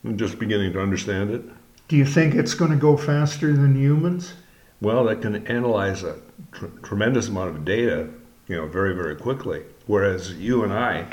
I'm 0.03 0.17
just 0.17 0.37
beginning 0.37 0.73
to 0.73 0.81
understand 0.81 1.31
it. 1.31 1.43
Do 1.87 1.95
you 1.95 2.05
think 2.05 2.35
it's 2.35 2.53
going 2.53 2.71
to 2.71 2.77
go 2.77 2.97
faster 2.97 3.53
than 3.53 3.75
humans? 3.75 4.33
Well, 4.81 5.07
it 5.07 5.21
can 5.21 5.47
analyze 5.47 6.03
a 6.03 6.17
tr- 6.51 6.65
tremendous 6.81 7.29
amount 7.29 7.51
of 7.51 7.63
data, 7.63 8.09
you 8.49 8.57
know, 8.57 8.67
very, 8.67 8.93
very 8.93 9.15
quickly. 9.15 9.63
Whereas 9.87 10.33
you 10.33 10.63
and 10.63 10.73
I 10.73 11.05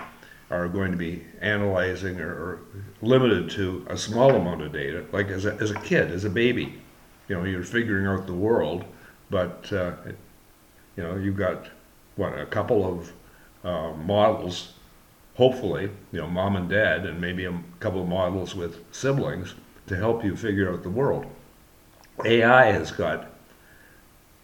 are 0.51 0.67
going 0.67 0.91
to 0.91 0.99
be 0.99 1.25
analyzing 1.41 2.21
or, 2.21 2.33
or 2.33 2.61
limited 3.01 3.49
to 3.51 3.87
a 3.89 3.97
small 3.97 4.35
amount 4.35 4.63
of 4.63 4.73
data. 4.73 5.05
Like 5.13 5.29
as 5.29 5.45
a, 5.45 5.55
as 5.61 5.71
a 5.71 5.79
kid, 5.81 6.11
as 6.11 6.25
a 6.25 6.31
baby, 6.31 6.81
you 7.29 7.37
know, 7.37 7.45
you're 7.45 7.63
figuring 7.63 8.07
out 8.07 8.27
the 8.27 8.35
world, 8.35 8.85
but 9.31 9.73
uh, 9.73 9.93
you 10.97 11.05
know, 11.05 11.15
you've 11.15 11.37
got 11.37 11.67
what 12.17 12.37
a 12.37 12.47
couple 12.47 12.85
of 12.85 13.13
uh, 13.65 13.93
models 13.93 14.73
hopefully, 15.41 15.89
you 16.13 16.21
know, 16.21 16.27
mom 16.27 16.55
and 16.55 16.69
dad, 16.69 17.07
and 17.07 17.19
maybe 17.19 17.47
a 17.47 17.63
couple 17.79 18.03
of 18.03 18.07
models 18.07 18.55
with 18.55 18.85
siblings 18.95 19.55
to 19.87 19.97
help 19.97 20.23
you 20.23 20.37
figure 20.37 20.71
out 20.71 20.83
the 20.83 20.91
world. 20.91 21.25
AI 22.27 22.67
has 22.67 22.91
got 22.91 23.31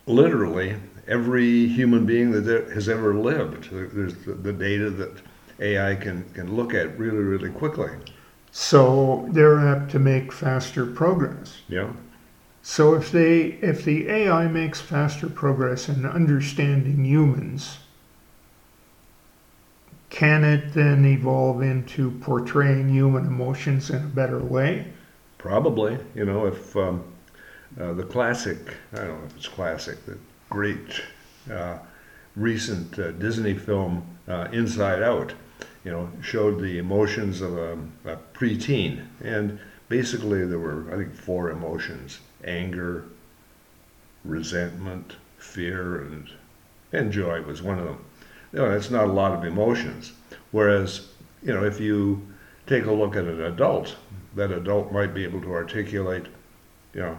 literally 0.06 0.74
every 1.06 1.66
human 1.68 2.06
being 2.06 2.30
that 2.30 2.70
has 2.70 2.88
ever 2.88 3.14
lived. 3.14 3.68
There's 3.70 4.14
the 4.24 4.54
data 4.54 4.88
that 4.88 5.12
AI 5.60 5.96
can, 5.96 6.24
can 6.32 6.56
look 6.56 6.72
at 6.72 6.98
really, 6.98 7.18
really 7.18 7.50
quickly. 7.50 7.90
So 8.50 9.28
they're 9.32 9.60
apt 9.60 9.90
to 9.90 9.98
make 9.98 10.32
faster 10.32 10.86
progress. 10.86 11.58
Yeah. 11.68 11.92
So 12.62 12.94
if 12.94 13.12
they 13.12 13.58
if 13.60 13.84
the 13.84 14.08
AI 14.08 14.48
makes 14.48 14.80
faster 14.80 15.28
progress 15.28 15.90
in 15.90 16.06
understanding 16.06 17.04
humans, 17.04 17.78
can 20.16 20.44
it 20.44 20.72
then 20.72 21.04
evolve 21.04 21.60
into 21.60 22.10
portraying 22.22 22.88
human 22.88 23.26
emotions 23.26 23.90
in 23.90 23.96
a 23.96 24.08
better 24.08 24.38
way? 24.38 24.86
Probably. 25.36 25.98
You 26.14 26.24
know, 26.24 26.46
if 26.46 26.74
um, 26.74 27.04
uh, 27.78 27.92
the 27.92 28.02
classic, 28.02 28.56
I 28.94 28.96
don't 28.96 29.20
know 29.20 29.26
if 29.26 29.36
it's 29.36 29.46
classic, 29.46 30.06
the 30.06 30.16
great 30.48 31.02
uh, 31.52 31.80
recent 32.34 32.98
uh, 32.98 33.10
Disney 33.12 33.52
film 33.52 34.06
uh, 34.26 34.48
Inside 34.52 35.02
Out, 35.02 35.34
you 35.84 35.90
know, 35.90 36.10
showed 36.22 36.62
the 36.62 36.78
emotions 36.78 37.42
of 37.42 37.58
a, 37.58 37.72
a 38.06 38.16
preteen. 38.32 39.06
And 39.22 39.58
basically, 39.90 40.46
there 40.46 40.58
were, 40.58 40.90
I 40.94 40.96
think, 40.96 41.14
four 41.14 41.50
emotions 41.50 42.20
anger, 42.42 43.04
resentment, 44.24 45.16
fear, 45.36 46.00
and, 46.00 46.30
and 46.94 47.12
joy 47.12 47.42
was 47.42 47.60
one 47.60 47.78
of 47.78 47.84
them 47.84 48.02
you 48.52 48.58
know, 48.58 48.70
it's 48.70 48.90
not 48.90 49.04
a 49.04 49.12
lot 49.12 49.32
of 49.32 49.44
emotions. 49.44 50.12
Whereas, 50.52 51.08
you 51.42 51.52
know, 51.52 51.64
if 51.64 51.80
you 51.80 52.26
take 52.66 52.86
a 52.86 52.92
look 52.92 53.16
at 53.16 53.24
an 53.24 53.42
adult, 53.42 53.96
that 54.34 54.50
adult 54.50 54.92
might 54.92 55.14
be 55.14 55.24
able 55.24 55.40
to 55.42 55.52
articulate, 55.52 56.26
you 56.94 57.00
know, 57.00 57.18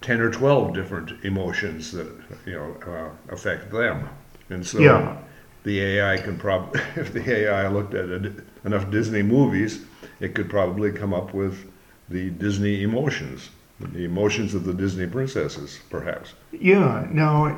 10 0.00 0.20
or 0.20 0.30
12 0.30 0.74
different 0.74 1.24
emotions 1.24 1.92
that, 1.92 2.06
you 2.44 2.52
know, 2.52 2.76
uh, 2.86 3.32
affect 3.32 3.70
them. 3.70 4.08
And 4.50 4.66
so 4.66 4.80
Yeah. 4.80 5.16
the 5.62 5.80
AI 5.80 6.18
can 6.18 6.36
probably, 6.36 6.80
if 6.96 7.12
the 7.12 7.30
AI 7.30 7.68
looked 7.68 7.94
at 7.94 8.08
it, 8.10 8.32
enough 8.64 8.90
Disney 8.90 9.22
movies, 9.22 9.80
it 10.20 10.34
could 10.34 10.50
probably 10.50 10.92
come 10.92 11.14
up 11.14 11.32
with 11.32 11.70
the 12.08 12.30
Disney 12.30 12.82
emotions, 12.82 13.48
the 13.80 14.04
emotions 14.04 14.54
of 14.54 14.64
the 14.64 14.74
Disney 14.74 15.06
princesses, 15.06 15.80
perhaps. 15.88 16.34
Yeah. 16.52 17.06
Now, 17.10 17.56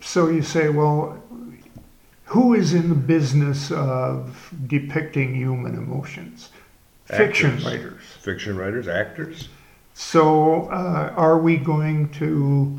so 0.00 0.28
you 0.28 0.42
say, 0.42 0.70
well, 0.70 1.22
who 2.28 2.52
is 2.52 2.74
in 2.74 2.90
the 2.90 2.94
business 2.94 3.70
of 3.70 4.52
depicting 4.66 5.34
human 5.34 5.74
emotions? 5.74 6.50
Fiction 7.06 7.56
writers. 7.64 8.02
Fiction 8.20 8.54
writers, 8.58 8.86
actors. 8.86 9.48
So, 9.94 10.64
uh, 10.66 11.14
are 11.16 11.38
we 11.38 11.56
going 11.56 12.10
to 12.10 12.76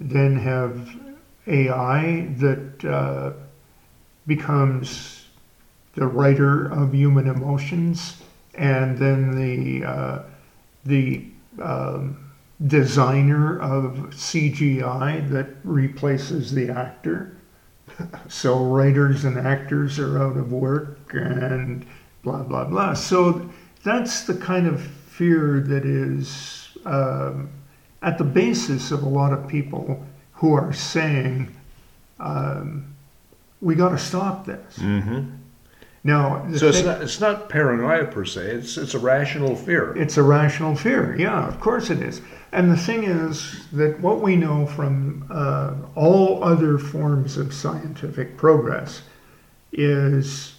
then 0.00 0.36
have 0.40 0.90
AI 1.46 2.28
that 2.38 2.84
uh, 2.84 3.32
becomes 4.26 5.26
the 5.94 6.08
writer 6.08 6.66
of 6.66 6.92
human 6.92 7.28
emotions, 7.28 8.20
and 8.54 8.98
then 8.98 9.36
the 9.36 9.86
uh, 9.86 10.22
the 10.84 11.24
um, 11.62 12.32
designer 12.66 13.60
of 13.60 14.10
CGI 14.10 15.30
that 15.30 15.46
replaces 15.62 16.52
the 16.52 16.70
actor? 16.70 17.37
So 18.28 18.64
writers 18.64 19.24
and 19.24 19.38
actors 19.38 19.98
are 19.98 20.22
out 20.22 20.36
of 20.36 20.52
work, 20.52 21.12
and 21.12 21.84
blah 22.22 22.42
blah 22.42 22.64
blah. 22.64 22.94
So 22.94 23.48
that's 23.82 24.24
the 24.24 24.34
kind 24.34 24.66
of 24.66 24.80
fear 24.80 25.60
that 25.66 25.84
is 25.84 26.76
um, 26.84 27.50
at 28.02 28.18
the 28.18 28.24
basis 28.24 28.90
of 28.90 29.02
a 29.02 29.08
lot 29.08 29.32
of 29.32 29.48
people 29.48 30.06
who 30.32 30.52
are 30.52 30.72
saying, 30.72 31.54
um, 32.20 32.94
"We 33.60 33.74
got 33.74 33.90
to 33.90 33.98
stop 33.98 34.46
this." 34.46 34.78
Mm-hmm. 34.78 35.34
Now, 36.04 36.46
So 36.54 36.68
it's 36.68 36.78
thing- 36.78 36.86
not, 36.86 37.02
it's 37.02 37.20
not 37.20 37.48
paranoia 37.48 38.06
per 38.06 38.24
se. 38.24 38.40
It's 38.42 38.76
it's 38.76 38.94
a 38.94 38.98
rational 38.98 39.56
fear. 39.56 39.94
it's 39.96 40.16
a 40.16 40.22
rational 40.22 40.74
fear. 40.76 41.14
Yeah, 41.18 41.46
of 41.46 41.58
course 41.60 41.90
it 41.90 42.00
is. 42.00 42.20
And 42.52 42.70
the 42.70 42.76
thing 42.76 43.04
is 43.04 43.66
that 43.72 44.00
what 44.00 44.20
we 44.20 44.36
know 44.36 44.64
from 44.66 45.26
uh, 45.30 45.74
all 45.94 46.42
other 46.42 46.78
forms 46.78 47.36
of 47.36 47.52
scientific 47.52 48.36
progress 48.36 49.02
is 49.72 50.54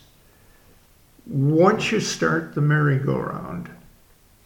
once 1.25 1.91
you 1.91 1.99
start 1.99 2.53
the 2.53 2.61
merry-go-round, 2.61 3.69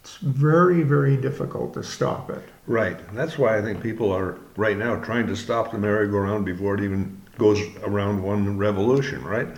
it's 0.00 0.16
very, 0.18 0.82
very 0.82 1.16
difficult 1.16 1.74
to 1.74 1.82
stop 1.82 2.30
it. 2.30 2.42
Right. 2.66 2.98
And 3.08 3.16
that's 3.18 3.36
why 3.38 3.58
I 3.58 3.62
think 3.62 3.82
people 3.82 4.10
are 4.12 4.38
right 4.56 4.76
now 4.76 4.96
trying 4.96 5.26
to 5.26 5.36
stop 5.36 5.70
the 5.72 5.78
merry-go-round 5.78 6.44
before 6.44 6.74
it 6.76 6.82
even 6.82 7.20
goes 7.38 7.60
around 7.82 8.22
one 8.22 8.56
revolution. 8.56 9.22
Right. 9.24 9.48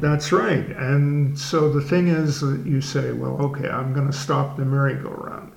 That's 0.00 0.32
right. 0.32 0.66
And 0.70 1.38
so 1.38 1.70
the 1.70 1.80
thing 1.80 2.08
is 2.08 2.40
that 2.40 2.64
you 2.66 2.80
say, 2.80 3.12
well, 3.12 3.36
okay, 3.40 3.68
I'm 3.68 3.92
going 3.92 4.06
to 4.06 4.12
stop 4.12 4.56
the 4.56 4.64
merry-go-round. 4.64 5.52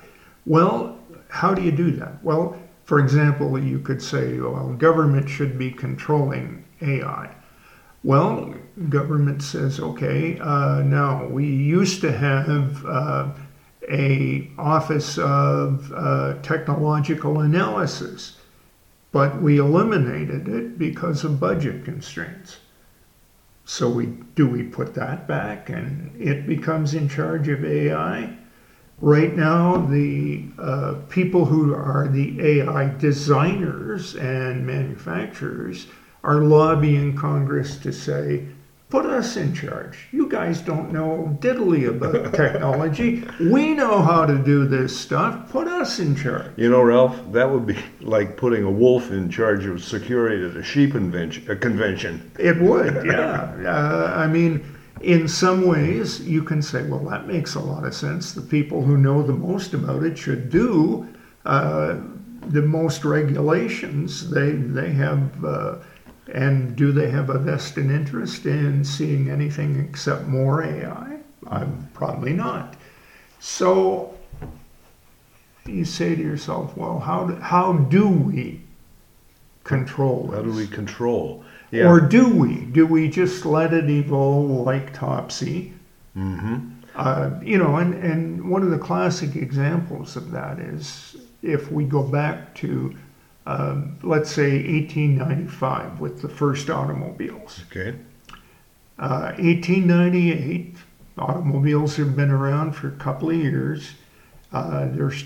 Well, 0.46 1.00
how 1.30 1.54
do 1.54 1.62
you 1.62 1.72
do 1.72 1.92
that? 1.92 2.24
Well, 2.24 2.58
for 2.86 3.00
example, 3.00 3.58
you 3.58 3.80
could 3.80 4.02
say, 4.02 4.38
well, 4.40 4.70
government 4.74 5.28
should 5.28 5.58
be 5.58 5.72
controlling 5.72 6.64
AI. 6.82 7.36
Well, 8.04 8.54
government 8.90 9.42
says, 9.42 9.80
okay, 9.80 10.38
uh, 10.40 10.84
now 10.84 11.26
we 11.26 11.48
used 11.48 12.02
to 12.02 12.12
have 12.12 12.86
uh, 12.86 13.32
a 13.90 14.52
office 14.60 15.18
of 15.18 15.92
uh, 15.96 16.36
technological 16.44 17.40
analysis, 17.40 18.38
but 19.12 19.42
we 19.42 19.58
eliminated 19.58 20.48
it 20.48 20.78
because 20.78 21.24
of 21.24 21.40
budget 21.40 21.84
constraints. 21.84 22.58
So 23.66 23.90
we 23.90 24.06
do 24.36 24.48
we 24.48 24.62
put 24.62 24.94
that 24.94 25.28
back 25.28 25.70
and 25.70 26.16
it 26.22 26.46
becomes 26.46 26.94
in 26.94 27.10
charge 27.10 27.48
of 27.48 27.66
AI? 27.66 28.38
Right 29.02 29.36
now, 29.36 29.78
the 29.78 30.46
uh, 30.58 30.94
people 31.10 31.46
who 31.46 31.74
are 31.74 32.08
the 32.08 32.62
AI 32.62 32.96
designers 32.98 34.16
and 34.16 34.66
manufacturers 34.66 35.88
are 36.24 36.42
lobbying 36.42 37.18
Congress 37.18 37.78
to 37.78 37.92
say, 37.92 38.46
put 38.90 39.06
us 39.06 39.36
in 39.36 39.54
charge. 39.54 40.08
You 40.12 40.30
guys 40.30 40.62
don't 40.62 40.92
know 40.92 41.38
diddly 41.42 41.90
about 41.90 42.34
technology. 42.44 43.24
We 43.40 43.74
know 43.74 44.02
how 44.02 44.26
to 44.26 44.38
do 44.38 44.68
this 44.68 44.98
stuff. 44.98 45.50
Put 45.50 45.68
us 45.68 46.00
in 46.00 46.16
charge. 46.16 46.52
You 46.56 46.70
know, 46.70 46.82
Ralph, 46.82 47.20
that 47.32 47.50
would 47.50 47.66
be 47.66 47.78
like 48.02 48.38
putting 48.38 48.64
a 48.64 48.72
wolf 48.72 49.12
in 49.12 49.30
charge 49.30 49.66
of 49.66 49.84
security 49.84 50.46
at 50.46 50.56
a 50.56 50.64
sheep 50.64 50.94
convention. 50.94 52.32
It 52.40 52.62
would, 52.62 53.06
yeah. 53.06 53.54
Uh, 53.66 54.14
I 54.16 54.28
mean, 54.28 54.64
in 55.02 55.28
some 55.28 55.66
ways, 55.68 56.22
you 56.22 56.44
can 56.44 56.62
say, 56.62 56.84
well, 56.88 57.04
that 57.10 57.28
makes 57.28 57.56
a 57.56 57.60
lot 57.60 57.86
of 57.86 57.94
sense. 57.94 58.34
The 58.34 58.42
people 58.42 58.82
who 58.84 58.98
know 58.98 59.24
the 59.24 59.34
most 59.34 59.74
about 59.74 60.04
it 60.04 60.18
should 60.18 60.50
do 60.50 61.08
uh, 61.46 61.98
the 62.48 62.62
most 62.62 63.04
regulations. 63.04 64.30
They 64.30 64.52
they 64.52 64.92
have. 64.92 65.44
Uh, 65.44 65.76
and 66.34 66.76
do 66.76 66.92
they 66.92 67.10
have 67.10 67.30
a 67.30 67.38
vested 67.38 67.90
interest 67.92 68.46
in 68.46 68.84
seeing 68.84 69.30
anything 69.30 69.80
except 69.80 70.26
more 70.28 70.64
AI? 70.64 71.20
I'm 71.48 71.90
probably 71.94 72.34
not. 72.34 72.76
So 73.40 74.18
you 75.66 75.86
say 75.86 76.16
to 76.16 76.22
yourself, 76.22 76.76
well, 76.76 77.00
how 77.00 77.26
do, 77.26 77.36
how 77.36 77.74
do 77.74 78.08
we 78.08 78.62
control 79.64 80.32
How 80.32 80.42
do 80.42 80.52
we 80.52 80.68
control? 80.68 81.44
Or 81.74 82.00
do 82.00 82.30
we? 82.30 82.66
Do 82.66 82.88
we 82.88 83.10
just 83.10 83.46
let 83.46 83.74
it 83.74 83.90
evolve 83.90 84.50
like 84.50 84.94
Topsy? 84.94 85.74
mm-hmm. 86.16 86.72
Uh, 86.96 87.32
you 87.44 87.58
know, 87.58 87.76
and, 87.76 87.94
and 87.96 88.50
one 88.50 88.64
of 88.64 88.70
the 88.70 88.78
classic 88.78 89.36
examples 89.36 90.16
of 90.16 90.32
that 90.32 90.60
is 90.60 91.18
if 91.42 91.70
we 91.70 91.84
go 91.84 92.02
back 92.02 92.56
to, 92.56 92.96
um, 93.46 93.98
let's 94.04 94.32
say, 94.32 94.54
1895 94.64 96.00
with 96.00 96.22
the 96.22 96.30
first 96.30 96.70
automobiles. 96.70 97.62
Okay. 97.70 97.96
Uh, 98.98 99.34
1898, 99.38 100.76
automobiles 101.18 101.96
have 101.98 102.16
been 102.16 102.32
around 102.32 102.74
for 102.74 102.88
a 102.88 102.92
couple 102.98 103.30
of 103.30 103.36
years. 103.36 103.92
Uh, 104.52 104.88
there's 104.92 105.26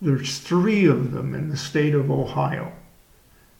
there's 0.00 0.38
three 0.38 0.86
of 0.86 1.12
them 1.12 1.32
in 1.34 1.48
the 1.48 1.56
state 1.56 1.94
of 1.94 2.10
Ohio. 2.10 2.72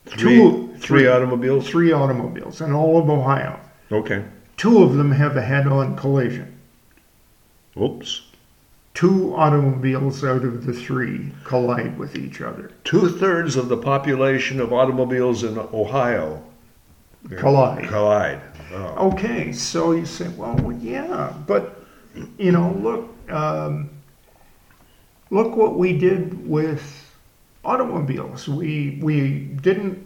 Three, 0.06 0.36
Two- 0.38 0.68
three 0.74 0.78
three- 0.80 1.06
automobiles. 1.08 1.68
Three 1.68 1.92
automobiles 1.92 2.60
in 2.60 2.72
all 2.72 2.98
of 3.00 3.08
Ohio. 3.08 3.58
Okay. 3.90 4.24
Two 4.56 4.82
of 4.82 4.94
them 4.94 5.12
have 5.12 5.36
a 5.36 5.42
head-on 5.42 5.96
collision. 5.96 6.58
Oops. 7.80 8.22
Two 8.94 9.34
automobiles 9.34 10.22
out 10.22 10.44
of 10.44 10.66
the 10.66 10.72
three 10.72 11.32
collide 11.44 11.98
with 11.98 12.14
each 12.16 12.40
other. 12.42 12.70
Two 12.84 13.08
thirds 13.08 13.56
of 13.56 13.68
the 13.68 13.76
population 13.76 14.60
of 14.60 14.72
automobiles 14.72 15.44
in 15.44 15.58
Ohio 15.58 16.42
Collide. 17.36 17.88
Collide. 17.88 18.40
Oh. 18.74 19.10
Okay, 19.12 19.52
so 19.52 19.92
you 19.92 20.04
say, 20.06 20.28
well, 20.28 20.72
yeah, 20.80 21.32
but 21.46 21.84
you 22.38 22.52
know, 22.52 22.72
look, 22.80 23.30
um, 23.30 23.88
look 25.30 25.56
what 25.56 25.76
we 25.78 25.96
did 25.96 26.46
with 26.48 26.82
automobiles. 27.64 28.48
We 28.48 28.98
we 29.02 29.38
didn't 29.38 30.04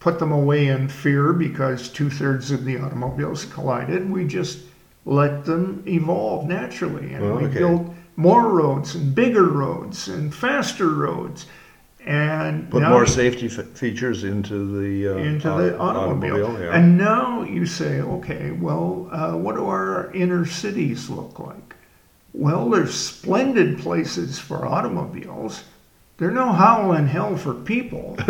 put 0.00 0.18
them 0.18 0.32
away 0.32 0.68
in 0.68 0.88
fear 0.88 1.32
because 1.32 1.88
two 1.88 2.08
thirds 2.10 2.50
of 2.50 2.64
the 2.64 2.78
automobiles 2.78 3.46
collided. 3.46 4.08
We 4.10 4.26
just 4.26 4.60
let 5.06 5.44
them 5.44 5.82
evolve 5.86 6.46
naturally, 6.46 7.12
and 7.14 7.36
we 7.36 7.44
Okay. 7.46 7.58
built 7.58 7.93
more 8.16 8.48
roads 8.48 8.94
and 8.94 9.14
bigger 9.14 9.44
roads 9.44 10.08
and 10.08 10.34
faster 10.34 10.88
roads, 10.88 11.46
and 12.06 12.70
Put 12.70 12.82
now 12.82 12.90
more 12.90 13.06
safety 13.06 13.46
f- 13.46 13.66
features 13.68 14.24
into 14.24 14.78
the 14.80 15.14
uh, 15.14 15.16
into 15.16 15.48
the 15.48 15.78
automobile. 15.78 16.58
yeah. 16.60 16.76
And 16.76 16.98
now 16.98 17.42
you 17.42 17.64
say, 17.66 18.00
okay, 18.00 18.50
well, 18.50 19.08
uh, 19.10 19.36
what 19.36 19.56
do 19.56 19.64
our 19.66 20.12
inner 20.12 20.44
cities 20.46 21.08
look 21.08 21.38
like? 21.38 21.74
Well, 22.32 22.68
they're 22.68 22.86
splendid 22.88 23.78
places 23.78 24.38
for 24.38 24.66
automobiles. 24.66 25.64
They're 26.18 26.30
no 26.30 26.52
howl 26.52 26.92
in 26.92 27.06
hell 27.06 27.36
for 27.36 27.54
people. 27.54 28.16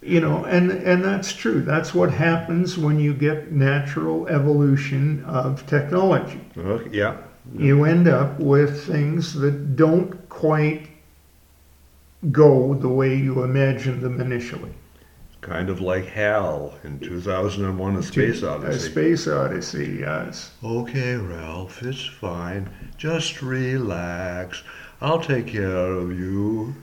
you 0.00 0.20
know, 0.20 0.44
and, 0.44 0.70
and 0.70 1.04
that's 1.04 1.32
true. 1.32 1.60
That's 1.62 1.94
what 1.94 2.12
happens 2.12 2.78
when 2.78 2.98
you 3.00 3.14
get 3.14 3.50
natural 3.52 4.28
evolution 4.28 5.24
of 5.24 5.66
technology 5.66 6.40
Okay, 6.56 6.90
yeah. 6.96 7.16
you 7.54 7.84
end 7.84 8.06
up 8.06 8.38
with 8.38 8.84
things 8.86 9.34
that 9.34 9.76
don't 9.76 10.28
quite 10.28 10.88
go 12.30 12.74
the 12.74 12.88
way 12.88 13.16
you 13.16 13.42
imagined 13.42 14.00
them 14.02 14.20
initially. 14.20 14.72
Kind 15.40 15.70
of 15.70 15.80
like 15.80 16.04
Hal 16.06 16.74
in 16.82 16.98
2001: 16.98 17.96
A 17.96 18.02
Space 18.02 18.42
odyssey. 18.42 18.76
A 18.76 18.90
space 18.90 19.28
odyssey, 19.28 19.98
yes. 20.00 20.50
Okay, 20.64 21.14
Ralph, 21.14 21.80
it's 21.82 22.04
fine. 22.04 22.68
Just 22.96 23.40
relax. 23.40 24.64
I'll 25.00 25.20
take 25.20 25.46
care 25.46 25.92
of 25.92 26.10
you. 26.18 26.74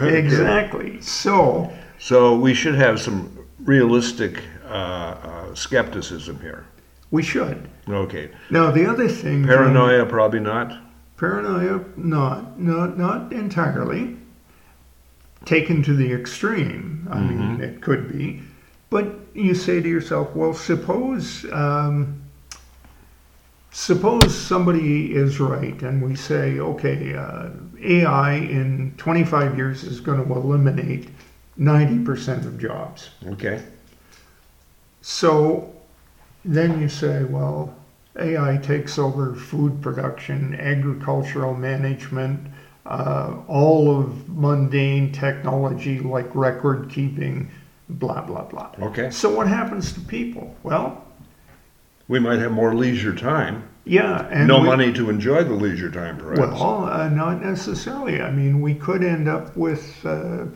Exactly. 0.00 1.00
So, 1.00 1.72
So 1.98 2.36
we 2.36 2.54
should 2.54 2.76
have 2.76 3.00
some 3.00 3.46
realistic 3.58 4.42
uh, 4.64 4.68
uh, 4.72 5.54
skepticism 5.54 6.40
here. 6.40 6.66
we 7.10 7.22
should. 7.22 7.68
Okay. 7.88 8.30
Now, 8.50 8.70
the 8.70 8.86
other 8.86 9.08
thing. 9.08 9.44
Paranoia, 9.44 10.06
probably 10.06 10.40
not. 10.40 10.78
Paranoia, 11.16 11.84
not, 11.96 12.60
not, 12.60 12.98
not 12.98 13.32
entirely. 13.32 14.16
Taken 15.44 15.82
to 15.84 15.94
the 15.94 16.12
extreme, 16.12 17.08
I 17.10 17.20
mean, 17.20 17.60
it 17.60 17.80
could 17.80 18.12
be. 18.12 18.42
But 18.90 19.14
you 19.34 19.54
say 19.54 19.80
to 19.80 19.88
yourself, 19.88 20.34
well, 20.34 20.52
suppose, 20.52 21.46
um, 21.52 22.22
suppose 23.70 24.36
somebody 24.36 25.14
is 25.14 25.40
right, 25.40 25.80
and 25.82 26.02
we 26.02 26.16
say, 26.16 26.58
okay, 26.58 27.14
uh, 27.14 27.50
AI 27.82 28.34
in 28.34 28.94
25 28.98 29.56
years 29.56 29.84
is 29.84 30.00
going 30.00 30.22
to 30.22 30.32
eliminate 30.32 31.08
90% 31.58 32.46
of 32.46 32.58
jobs. 32.58 33.10
Okay. 33.26 33.62
So 35.02 35.74
then 36.44 36.80
you 36.80 36.88
say, 36.88 37.24
well, 37.24 37.74
AI 38.18 38.56
takes 38.58 38.98
over 38.98 39.34
food 39.34 39.80
production, 39.82 40.54
agricultural 40.54 41.54
management, 41.54 42.46
uh, 42.86 43.34
all 43.46 43.98
of 44.00 44.28
mundane 44.28 45.12
technology 45.12 45.98
like 46.00 46.32
record 46.34 46.88
keeping, 46.90 47.50
blah, 47.88 48.20
blah, 48.22 48.44
blah. 48.44 48.70
Okay. 48.80 49.10
So 49.10 49.34
what 49.34 49.46
happens 49.46 49.92
to 49.92 50.00
people? 50.00 50.56
Well, 50.62 51.04
We 52.08 52.18
might 52.18 52.38
have 52.38 52.52
more 52.52 52.74
leisure 52.74 53.14
time. 53.14 53.64
yeah. 53.84 54.26
And 54.30 54.48
no 54.48 54.60
we- 54.60 54.66
money 54.66 54.92
to 54.94 55.10
enjoy 55.10 55.44
the 55.44 55.52
leisure 55.54 55.90
time, 55.90 56.16
perhaps. 56.18 56.38
Well, 56.40 56.84
uh, 56.86 57.08
not 57.08 57.42
necessarily. 57.44 58.20
I 58.22 58.30
mean, 58.30 58.60
we 58.62 58.74
could 58.74 59.02
end 59.04 59.28
up 59.28 59.54
with 59.56 60.04
uh, 60.06 60.46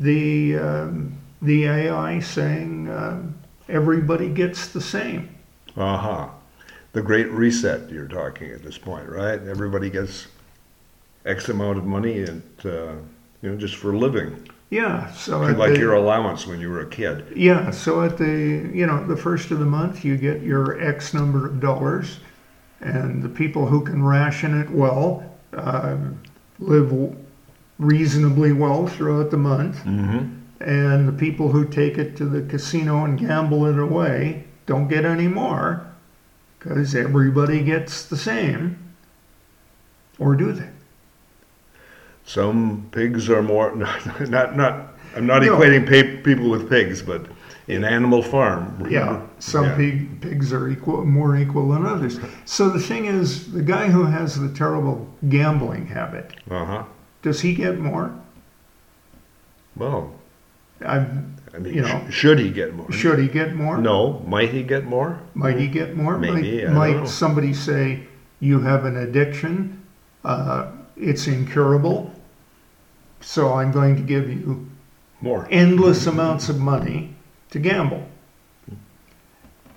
the 0.00 0.56
um, 0.58 1.18
the 1.42 1.66
AI 1.66 2.20
saying 2.20 2.90
um 2.90 3.34
everybody 3.68 4.28
gets 4.28 4.68
the 4.68 4.80
same. 4.80 5.28
Uh 5.76 5.96
huh. 5.96 6.28
The 6.92 7.02
Great 7.02 7.30
Reset, 7.30 7.90
you're 7.90 8.08
talking 8.08 8.50
at 8.50 8.62
this 8.62 8.78
point, 8.78 9.08
right? 9.08 9.40
Everybody 9.46 9.90
gets 9.90 10.26
X 11.24 11.48
amount 11.48 11.78
of 11.78 11.84
money, 11.84 12.22
and 12.22 12.42
uh, 12.64 12.94
you 13.42 13.50
know, 13.50 13.56
just 13.56 13.76
for 13.76 13.94
living, 13.94 14.48
Yeah. 14.70 15.12
So 15.12 15.38
like 15.40 15.74
the- 15.74 15.78
your 15.78 15.94
allowance 15.94 16.46
when 16.46 16.60
you 16.60 16.70
were 16.70 16.80
a 16.80 16.86
kid. 16.88 17.26
Yeah, 17.36 17.70
so 17.70 18.02
at 18.02 18.16
the 18.18 18.70
you 18.72 18.86
know 18.86 19.06
the 19.06 19.16
first 19.16 19.50
of 19.50 19.58
the 19.58 19.66
month 19.66 20.04
you 20.04 20.16
get 20.16 20.42
your 20.42 20.80
X 20.80 21.14
number 21.14 21.46
of 21.46 21.60
dollars, 21.60 22.18
and 22.80 23.22
the 23.22 23.28
people 23.28 23.66
who 23.66 23.82
can 23.84 24.02
ration 24.02 24.58
it 24.60 24.70
well 24.70 25.22
um, 25.52 26.20
live 26.58 26.92
reasonably 27.78 28.52
well 28.52 28.86
throughout 28.86 29.30
the 29.30 29.36
month, 29.36 29.76
Mm-hmm. 29.84 30.34
and 30.62 31.08
the 31.08 31.12
people 31.12 31.48
who 31.50 31.64
take 31.64 31.98
it 31.98 32.16
to 32.16 32.24
the 32.24 32.42
casino 32.42 33.04
and 33.04 33.18
gamble 33.18 33.66
it 33.66 33.78
away 33.78 34.44
don't 34.66 34.88
get 34.88 35.04
any 35.04 35.28
more 35.28 35.86
because 36.58 36.94
everybody 36.94 37.62
gets 37.62 38.04
the 38.06 38.16
same, 38.16 38.76
or 40.18 40.34
do 40.34 40.52
they? 40.52 40.68
Some 42.24 42.88
pigs 42.90 43.30
are 43.30 43.42
more 43.42 43.74
not 43.84 44.28
not. 44.28 44.56
not 44.56 44.94
I'm 45.16 45.26
not 45.26 45.42
No. 45.42 45.56
equating 45.56 45.86
pa- 45.86 46.22
people 46.22 46.50
with 46.50 46.68
pigs, 46.68 47.00
but 47.00 47.24
in 47.66 47.82
Animal 47.82 48.22
Farm. 48.22 48.86
Yeah, 48.90 49.22
some 49.38 49.64
Yeah. 49.64 49.76
pig, 49.76 50.20
pigs 50.20 50.52
are 50.52 50.68
equal, 50.68 51.04
more 51.06 51.34
equal 51.36 51.70
than 51.70 51.86
others. 51.86 52.20
So 52.44 52.68
the 52.68 52.78
thing 52.78 53.06
is, 53.06 53.50
the 53.52 53.62
guy 53.62 53.88
who 53.88 54.04
has 54.04 54.38
the 54.38 54.50
terrible 54.50 55.08
gambling 55.30 55.86
habit, 55.86 56.34
Uh 56.50 56.64
huh. 56.64 56.82
Does 57.28 57.40
he 57.42 57.54
get 57.54 57.78
more? 57.78 58.10
Well, 59.76 60.12
I'm, 60.84 61.36
I 61.54 61.58
mean, 61.58 61.74
You 61.74 61.82
know. 61.82 62.06
sh- 62.08 62.14
should 62.14 62.38
he 62.38 62.50
get 62.50 62.74
more? 62.74 62.90
should 62.90 63.18
he 63.18 63.28
get 63.28 63.54
more? 63.54 63.78
No. 63.78 64.20
Might 64.26 64.48
he 64.50 64.62
get 64.62 64.84
more? 64.84 65.20
Might 65.34 65.58
he 65.58 65.66
get 65.68 65.94
more? 65.96 66.16
Maybe, 66.18 66.64
Might, 66.66 66.96
might 66.96 67.08
somebody 67.08 67.52
say, 67.54 68.00
you 68.40 68.60
have 68.60 68.84
an 68.86 68.96
addiction, 68.96 69.82
uh, 70.24 70.70
it's 70.96 71.26
incurable, 71.26 72.10
so 73.20 73.52
I'm 73.54 73.72
going 73.72 73.94
to 73.96 74.02
give 74.02 74.28
you 74.30 74.66
More. 75.20 75.46
endless 75.50 76.06
amounts 76.06 76.48
of 76.48 76.58
money 76.58 77.14
to 77.50 77.58
gamble. 77.58 78.06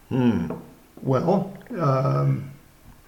Hmm. 0.10 0.52
Well, 1.02 1.54
um, 1.80 2.52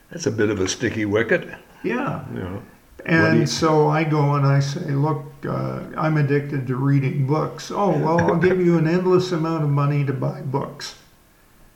That's 0.10 0.26
a 0.26 0.32
bit 0.32 0.50
of 0.50 0.60
a 0.60 0.68
sticky 0.68 1.06
wicket. 1.06 1.48
yeah. 1.84 2.26
You 2.34 2.40
know. 2.40 2.64
And 3.06 3.40
you- 3.42 3.46
so 3.46 3.90
I 3.90 4.04
go 4.04 4.36
and 4.36 4.46
I 4.46 4.60
say, 4.60 4.92
look, 4.92 5.26
uh, 5.48 5.82
I'm 5.98 6.18
addicted 6.18 6.68
to 6.68 6.76
reading 6.76 7.28
books. 7.28 7.70
Oh, 7.72 7.98
well, 7.98 8.20
I'll 8.20 8.38
give 8.38 8.60
you 8.62 8.78
an 8.78 8.88
endless 8.88 9.32
amount 9.32 9.64
of 9.64 9.70
money 9.70 10.06
to 10.06 10.14
buy 10.14 10.42
books. 10.42 10.96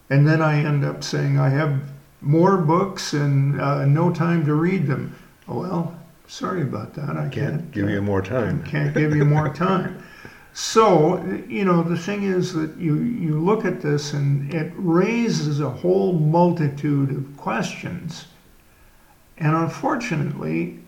And 0.09 0.25
then 0.25 0.41
I 0.41 0.63
end 0.63 0.85
up 0.85 1.03
saying, 1.03 1.37
I 1.37 1.49
have 1.49 1.81
more 2.21 2.57
books 2.57 3.13
and 3.13 3.59
uh, 3.59 3.85
no 3.85 4.11
time 4.11 4.45
to 4.45 4.53
read 4.55 4.87
them. 4.87 5.15
Oh 5.49 5.59
well, 5.61 5.99
sorry 6.27 6.61
about 6.61 6.93
that. 6.95 7.11
I 7.11 7.27
Can't 7.27 7.31
can't, 7.31 7.71
give 7.71 7.89
you 7.89 8.01
more 8.01 8.21
time. 8.21 8.63
can't 8.75 8.93
give 8.93 9.15
you 9.15 9.25
more 9.25 9.49
time. 9.53 10.01
So, 10.53 11.23
you 11.47 11.65
know, 11.65 11.83
the 11.83 11.97
thing 11.97 12.23
is 12.23 12.53
that 12.53 12.75
you, 12.77 12.95
you 12.95 13.39
look 13.39 13.63
at 13.63 13.79
this 13.81 14.13
and 14.13 14.51
it 14.53 14.71
raises 14.75 15.59
a 15.59 15.69
whole 15.69 16.13
multitude 16.13 17.11
of 17.11 17.37
questions. 17.37 18.25
And 19.37 19.55
unfortunately, 19.55 20.79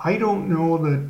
I 0.00 0.16
don't 0.16 0.48
know 0.48 0.78
that 0.78 1.08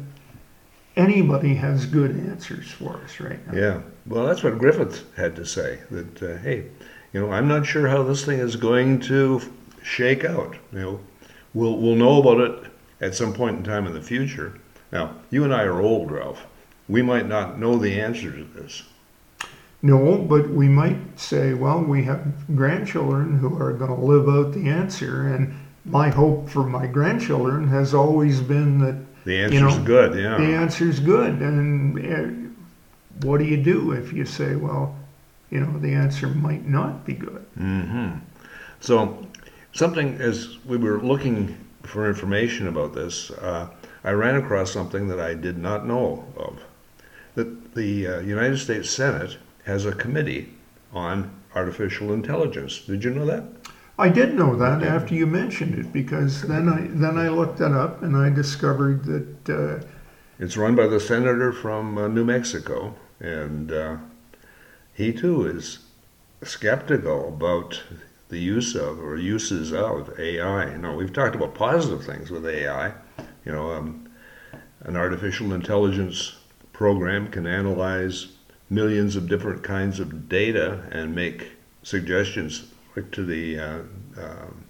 anybody 0.96 1.54
has 1.54 1.86
good 1.86 2.10
answers 2.10 2.70
for 2.70 3.00
us 3.04 3.20
right 3.20 3.46
now. 3.46 3.58
Yeah. 3.58 3.80
Well, 4.06 4.26
that's 4.26 4.42
what 4.42 4.58
Griffith 4.58 5.04
had 5.16 5.36
to 5.36 5.44
say. 5.44 5.80
That 5.90 6.22
uh, 6.22 6.36
hey, 6.38 6.66
you 7.12 7.20
know, 7.20 7.30
I'm 7.32 7.48
not 7.48 7.66
sure 7.66 7.88
how 7.88 8.02
this 8.02 8.24
thing 8.24 8.38
is 8.38 8.56
going 8.56 9.00
to 9.00 9.40
shake 9.82 10.24
out. 10.24 10.56
You 10.72 10.78
know, 10.78 11.00
we'll 11.54 11.76
we'll 11.76 11.96
know 11.96 12.20
about 12.20 12.40
it 12.40 12.70
at 13.00 13.14
some 13.14 13.32
point 13.32 13.58
in 13.58 13.64
time 13.64 13.86
in 13.86 13.94
the 13.94 14.02
future. 14.02 14.58
Now, 14.90 15.14
you 15.30 15.44
and 15.44 15.54
I 15.54 15.64
are 15.64 15.80
old, 15.80 16.10
Ralph. 16.10 16.46
We 16.88 17.02
might 17.02 17.26
not 17.26 17.58
know 17.58 17.76
the 17.76 18.00
answer 18.00 18.32
to 18.32 18.44
this. 18.44 18.82
No, 19.80 20.18
but 20.18 20.50
we 20.50 20.66
might 20.66 21.20
say, 21.20 21.54
well, 21.54 21.80
we 21.80 22.02
have 22.04 22.56
grandchildren 22.56 23.38
who 23.38 23.56
are 23.62 23.72
going 23.72 23.94
to 23.94 24.04
live 24.04 24.28
out 24.28 24.52
the 24.52 24.68
answer. 24.68 25.28
And 25.28 25.54
my 25.88 26.10
hope 26.10 26.48
for 26.48 26.64
my 26.64 26.86
grandchildren 26.86 27.68
has 27.68 27.94
always 27.94 28.40
been 28.40 28.78
that 28.78 28.96
The 29.24 29.40
answer's 29.40 29.78
know, 29.78 29.84
good. 29.84 30.18
Yeah. 30.18 30.36
the 30.36 30.54
answer's 30.54 31.00
good. 31.00 31.40
And 31.40 31.98
uh, 31.98 33.26
what 33.26 33.38
do 33.38 33.44
you 33.44 33.56
do 33.56 33.92
if 33.92 34.12
you 34.12 34.24
say, 34.24 34.54
well, 34.56 34.96
you 35.50 35.60
know, 35.60 35.78
the 35.78 35.94
answer 35.94 36.28
might 36.28 36.66
not 36.66 37.04
be 37.04 37.14
good? 37.14 37.44
Mm-hmm. 37.58 38.18
So, 38.80 39.26
something 39.72 40.14
as 40.20 40.62
we 40.64 40.76
were 40.76 41.00
looking 41.00 41.56
for 41.82 42.08
information 42.08 42.68
about 42.68 42.94
this, 42.94 43.30
uh, 43.30 43.68
I 44.04 44.10
ran 44.10 44.36
across 44.36 44.70
something 44.70 45.08
that 45.08 45.20
I 45.20 45.34
did 45.34 45.58
not 45.58 45.86
know 45.86 46.26
of. 46.36 46.60
That 47.34 47.74
the 47.74 48.06
uh, 48.06 48.20
United 48.20 48.58
States 48.58 48.90
Senate 48.90 49.38
has 49.64 49.86
a 49.86 49.92
committee 49.92 50.54
on 50.92 51.30
artificial 51.54 52.12
intelligence. 52.12 52.80
Did 52.80 53.04
you 53.04 53.10
know 53.10 53.26
that? 53.26 53.44
I 54.00 54.08
did 54.08 54.34
know 54.34 54.54
that 54.54 54.84
after 54.84 55.14
you 55.14 55.26
mentioned 55.26 55.76
it 55.76 55.92
because 55.92 56.42
then 56.42 56.68
I 56.68 56.86
then 56.88 57.18
I 57.18 57.28
looked 57.28 57.60
it 57.60 57.72
up 57.72 58.02
and 58.02 58.16
I 58.16 58.30
discovered 58.30 59.04
that 59.04 59.50
uh, 59.50 59.86
It's 60.38 60.56
run 60.56 60.76
by 60.76 60.86
the 60.86 61.00
senator 61.00 61.52
from 61.52 61.98
uh, 61.98 62.06
New 62.06 62.24
Mexico, 62.24 62.94
and 63.18 63.72
uh, 63.72 63.96
he 64.94 65.12
too 65.12 65.44
is 65.46 65.80
skeptical 66.42 67.28
about 67.28 67.82
the 68.28 68.38
use 68.38 68.76
of 68.76 69.00
or 69.00 69.16
uses 69.16 69.72
of 69.72 70.16
AI. 70.16 70.70
You 70.70 70.78
know, 70.78 70.94
we've 70.94 71.12
talked 71.12 71.34
about 71.34 71.54
positive 71.54 72.04
things 72.04 72.30
with 72.30 72.46
AI. 72.46 72.92
You 73.44 73.50
know, 73.50 73.72
um, 73.72 74.08
an 74.82 74.96
artificial 74.96 75.52
intelligence 75.52 76.36
program 76.72 77.32
can 77.32 77.48
analyze 77.48 78.28
millions 78.70 79.16
of 79.16 79.28
different 79.28 79.64
kinds 79.64 79.98
of 79.98 80.28
data 80.28 80.84
and 80.92 81.16
make 81.16 81.52
suggestions 81.82 82.70
to 83.02 83.24
the 83.24 83.58
uh, 83.58 83.78
um 84.18 84.64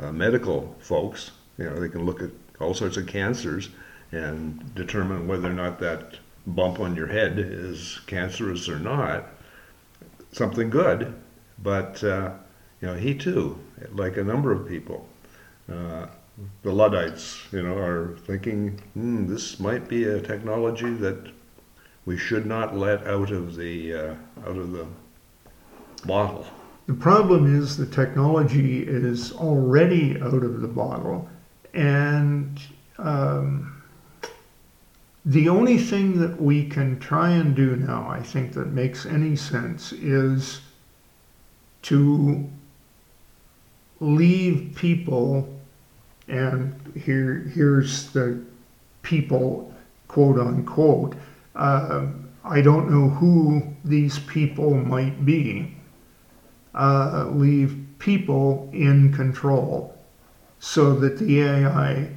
uh, 0.00 0.12
medical 0.12 0.74
folks. 0.80 1.32
You 1.58 1.64
know, 1.64 1.78
they 1.78 1.88
can 1.88 2.04
look 2.04 2.22
at 2.22 2.30
all 2.60 2.74
sorts 2.74 2.96
of 2.96 3.06
cancers 3.06 3.68
and 4.10 4.74
determine 4.74 5.26
whether 5.26 5.50
or 5.50 5.54
not 5.54 5.78
that 5.80 6.18
bump 6.46 6.80
on 6.80 6.96
your 6.96 7.06
head 7.06 7.38
is 7.38 8.00
cancerous 8.06 8.68
or 8.68 8.78
not. 8.78 9.26
Something 10.32 10.70
good, 10.70 11.14
but 11.62 12.02
uh, 12.02 12.32
you 12.80 12.88
know, 12.88 12.94
he 12.94 13.14
too, 13.14 13.58
like 13.92 14.16
a 14.16 14.24
number 14.24 14.50
of 14.50 14.66
people, 14.66 15.06
uh, 15.70 16.06
the 16.62 16.72
Luddites, 16.72 17.42
you 17.52 17.62
know, 17.62 17.76
are 17.76 18.16
thinking, 18.26 18.80
hmm, 18.94 19.26
this 19.26 19.60
might 19.60 19.88
be 19.88 20.04
a 20.04 20.20
technology 20.20 20.92
that 20.94 21.30
we 22.06 22.16
should 22.16 22.46
not 22.46 22.76
let 22.76 23.06
out 23.06 23.30
of 23.30 23.56
the 23.56 23.94
uh, 23.94 24.14
out 24.46 24.56
of 24.56 24.72
the 24.72 24.86
bottle. 26.06 26.46
The 26.86 26.94
problem 26.94 27.60
is 27.60 27.76
the 27.76 27.86
technology 27.86 28.82
is 28.82 29.32
already 29.32 30.20
out 30.20 30.42
of 30.42 30.60
the 30.60 30.68
bottle, 30.68 31.28
and 31.74 32.60
um, 32.98 33.82
the 35.24 35.48
only 35.48 35.78
thing 35.78 36.18
that 36.18 36.40
we 36.40 36.68
can 36.68 36.98
try 36.98 37.30
and 37.30 37.54
do 37.54 37.76
now, 37.76 38.08
I 38.08 38.20
think, 38.20 38.52
that 38.54 38.68
makes 38.68 39.06
any 39.06 39.36
sense 39.36 39.92
is 39.92 40.60
to 41.82 42.48
leave 44.00 44.74
people, 44.74 45.48
and 46.26 46.74
here 46.96 47.50
here's 47.54 48.10
the 48.10 48.42
people, 49.02 49.72
quote 50.08 50.38
unquote. 50.38 51.14
Uh, 51.54 52.06
I 52.44 52.60
don't 52.60 52.90
know 52.90 53.08
who 53.08 53.62
these 53.84 54.18
people 54.18 54.74
might 54.74 55.24
be. 55.24 55.76
Uh, 56.74 57.28
leave 57.32 57.76
people 57.98 58.70
in 58.72 59.12
control 59.12 59.96
so 60.58 60.94
that 60.94 61.18
the 61.18 61.42
AI 61.42 62.08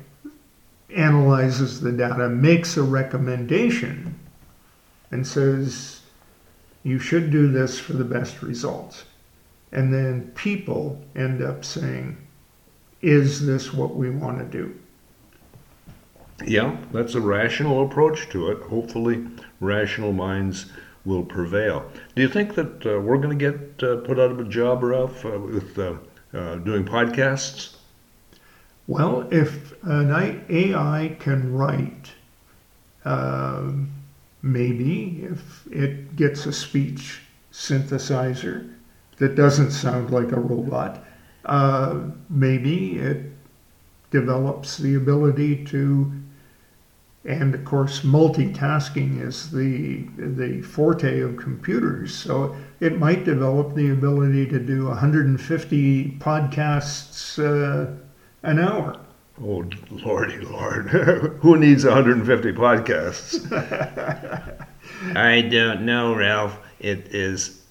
analyzes 0.95 1.81
the 1.81 1.91
data, 1.91 2.29
makes 2.29 2.77
a 2.77 2.83
recommendation, 2.83 4.17
and 5.11 5.25
says, 5.25 6.01
you 6.83 6.99
should 6.99 7.31
do 7.31 7.51
this 7.51 7.79
for 7.79 7.93
the 7.93 8.03
best 8.03 8.41
results. 8.41 9.05
And 9.71 9.93
then 9.93 10.31
people 10.35 11.03
end 11.15 11.41
up 11.41 11.65
saying, 11.65 12.17
is 13.01 13.45
this 13.45 13.73
what 13.73 13.95
we 13.95 14.09
want 14.09 14.39
to 14.39 14.45
do? 14.45 14.79
Yeah, 16.45 16.77
that's 16.91 17.15
a 17.15 17.21
rational 17.21 17.85
approach 17.85 18.29
to 18.29 18.51
it. 18.51 18.61
Hopefully, 18.63 19.25
rational 19.59 20.13
minds 20.13 20.67
will 21.05 21.23
prevail. 21.23 21.89
Do 22.15 22.21
you 22.21 22.27
think 22.27 22.55
that 22.55 22.85
uh, 22.85 22.99
we're 22.99 23.17
going 23.17 23.37
to 23.37 23.51
get 23.51 23.83
uh, 23.83 23.97
put 23.97 24.19
out 24.19 24.31
of 24.31 24.39
a 24.39 24.43
job, 24.43 24.83
Ralph, 24.83 25.23
uh, 25.25 25.39
with 25.39 25.77
uh, 25.77 25.95
uh, 26.33 26.55
doing 26.55 26.83
podcasts? 26.83 27.75
Well, 28.87 29.27
if 29.31 29.73
an 29.83 30.11
AI 30.49 31.15
can 31.19 31.53
write, 31.53 32.11
um, 33.03 33.91
maybe 34.41 35.23
if 35.23 35.67
it 35.71 36.15
gets 36.15 36.45
a 36.45 36.53
speech 36.53 37.21
synthesizer 37.51 38.71
that 39.17 39.35
doesn't 39.35 39.71
sound 39.71 40.11
like 40.11 40.31
a 40.31 40.39
robot, 40.39 41.03
maybe 42.29 42.99
it 42.99 43.31
develops 44.11 44.77
the 44.77 44.95
ability 44.95 45.65
to, 45.65 46.11
and 47.25 47.55
of 47.55 47.65
course, 47.65 48.01
multitasking 48.01 49.19
is 49.25 49.51
the 49.51 50.03
the 50.17 50.61
forte 50.61 51.21
of 51.21 51.37
computers. 51.37 52.13
So 52.13 52.55
it 52.79 52.99
might 52.99 53.23
develop 53.23 53.73
the 53.73 53.89
ability 53.89 54.45
to 54.47 54.59
do 54.59 54.85
150 54.85 56.17
podcasts 56.19 57.39
uh, 57.39 57.91
an 58.43 58.59
hour. 58.59 58.99
Oh, 59.41 59.65
lordy 59.89 60.37
lord. 60.39 60.89
Who 61.41 61.57
needs 61.57 61.83
150 61.83 62.53
podcasts? 62.53 63.51
I 65.15 65.41
don't 65.41 65.81
know, 65.81 66.15
Ralph. 66.15 66.57
It 66.79 67.07
is 67.13 67.61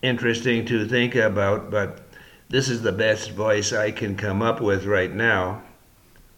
interesting 0.00 0.64
to 0.66 0.86
think 0.86 1.14
about, 1.14 1.70
but 1.70 2.00
this 2.48 2.68
is 2.68 2.82
the 2.82 2.92
best 2.92 3.32
voice 3.32 3.72
I 3.72 3.90
can 3.90 4.16
come 4.16 4.40
up 4.40 4.60
with 4.60 4.86
right 4.86 5.12
now. 5.12 5.62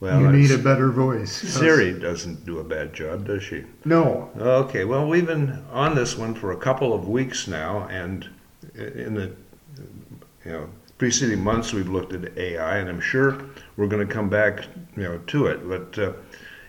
Well, 0.00 0.22
you 0.22 0.32
need 0.32 0.50
a 0.50 0.58
better 0.58 0.90
voice. 0.90 1.30
Siri 1.30 1.92
doesn't 1.92 2.46
do 2.46 2.58
a 2.58 2.64
bad 2.64 2.94
job, 2.94 3.26
does 3.26 3.42
she? 3.42 3.64
No, 3.84 4.30
Okay, 4.38 4.86
well, 4.86 5.06
we've 5.06 5.26
been 5.26 5.62
on 5.70 5.94
this 5.94 6.16
one 6.16 6.34
for 6.34 6.52
a 6.52 6.56
couple 6.56 6.94
of 6.94 7.06
weeks 7.06 7.46
now, 7.46 7.86
and 7.88 8.26
in 8.74 9.14
the 9.14 9.32
you 10.44 10.52
know 10.52 10.68
preceding 10.96 11.42
months 11.42 11.72
we've 11.72 11.88
looked 11.88 12.14
at 12.14 12.36
AI, 12.38 12.78
and 12.78 12.88
I'm 12.88 13.00
sure 13.00 13.42
we're 13.76 13.88
going 13.88 14.06
to 14.06 14.12
come 14.12 14.30
back 14.30 14.66
you 14.96 15.02
know 15.02 15.18
to 15.18 15.46
it. 15.46 15.68
But 15.68 15.98
uh, 15.98 16.12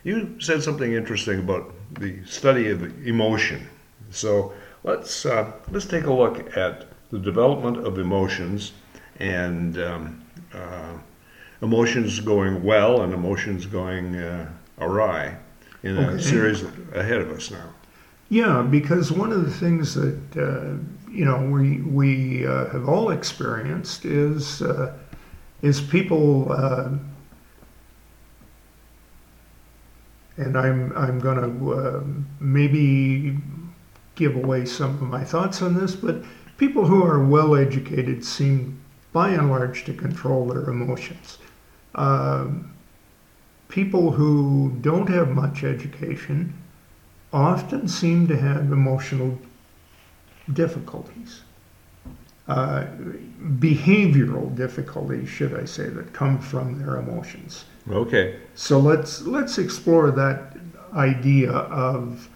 you 0.03 0.35
said 0.39 0.61
something 0.61 0.91
interesting 0.93 1.39
about 1.39 1.73
the 1.99 2.23
study 2.25 2.69
of 2.69 3.07
emotion, 3.07 3.67
so 4.09 4.51
let's 4.83 5.25
uh, 5.25 5.51
let's 5.71 5.85
take 5.85 6.03
a 6.03 6.13
look 6.13 6.57
at 6.57 6.87
the 7.11 7.19
development 7.19 7.85
of 7.85 7.97
emotions 7.97 8.73
and 9.19 9.77
um, 9.77 10.25
uh, 10.53 10.93
emotions 11.62 12.19
going 12.19 12.63
well 12.63 13.02
and 13.02 13.13
emotions 13.13 13.65
going 13.65 14.15
uh, 14.15 14.50
awry 14.80 15.38
in 15.84 15.97
a 15.97 16.12
Okay. 16.12 16.21
series 16.21 16.63
ahead 16.93 17.21
of 17.21 17.30
us 17.32 17.52
now. 17.52 17.69
Yeah, 18.30 18.62
because 18.62 19.12
one 19.12 19.32
of 19.32 19.43
the 19.43 19.52
things 19.52 19.93
that 19.95 20.38
uh, 20.38 20.78
you 21.12 21.26
know 21.26 21.41
we 21.50 21.82
we 21.82 22.45
uh, 22.47 22.67
have 22.69 22.88
all 22.88 23.12
experienced 23.12 24.06
is 24.06 24.62
uh, 24.62 24.93
is 25.62 25.82
people, 25.82 26.52
uh, 26.52 26.89
and 30.38 30.58
I'm 30.58 30.93
I'm 30.95 31.19
going 31.19 31.41
to 31.41 31.74
uh, 31.74 32.04
maybe 32.39 33.38
give 34.15 34.36
away 34.36 34.65
some 34.65 34.91
of 34.91 35.02
my 35.02 35.24
thoughts 35.24 35.62
on 35.62 35.74
this, 35.74 35.95
but 35.95 36.24
people 36.58 36.86
who 36.86 37.04
are 37.04 37.24
well 37.24 37.56
educated 37.56 38.24
seem, 38.24 38.80
by 39.13 39.30
and 39.32 39.50
large, 39.50 39.84
to 39.86 39.93
control 39.93 40.45
their 40.47 40.69
emotions. 40.69 41.38
Um 41.95 42.71
people 43.71 44.12
who 44.12 44.75
don't 44.82 45.10
have 45.10 45.30
much 45.30 45.63
education 45.63 46.54
often 47.34 47.88
seem 47.88 48.27
to 48.27 48.38
have 48.38 48.71
emotional 48.71 49.39
difficulties. 50.54 51.41
Uh, 52.47 52.86
behavioral 53.60 54.54
difficulties, 54.56 55.30
should 55.30 55.58
I 55.58 55.63
say, 55.63 55.88
that 55.88 56.12
come 56.12 56.38
from 56.38 56.80
their 56.80 56.97
emotions. 56.97 57.63
Okay. 57.89 58.39
So 58.56 58.77
let's 58.80 59.21
let's 59.21 59.58
explore 59.58 60.12
that 60.12 60.58
idea 60.93 61.51
of 61.51 62.30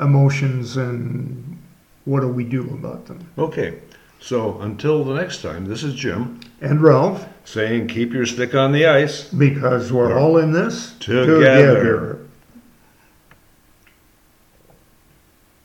emotions 0.00 0.76
and 0.76 1.58
what 2.04 2.20
do 2.20 2.28
we 2.28 2.44
do 2.44 2.62
about 2.74 3.06
them. 3.06 3.26
Okay. 3.38 3.80
So 4.24 4.58
until 4.62 5.04
the 5.04 5.12
next 5.12 5.42
time, 5.42 5.66
this 5.66 5.82
is 5.82 5.94
Jim 5.94 6.40
And 6.58 6.80
Ralph, 6.80 7.28
saying 7.44 7.88
keep 7.88 8.14
your 8.14 8.24
stick 8.24 8.54
on 8.54 8.72
the 8.72 8.86
ice. 8.86 9.24
because 9.24 9.92
we're 9.92 10.18
all 10.18 10.38
in 10.38 10.52
this 10.52 10.94
Together. 10.98 12.23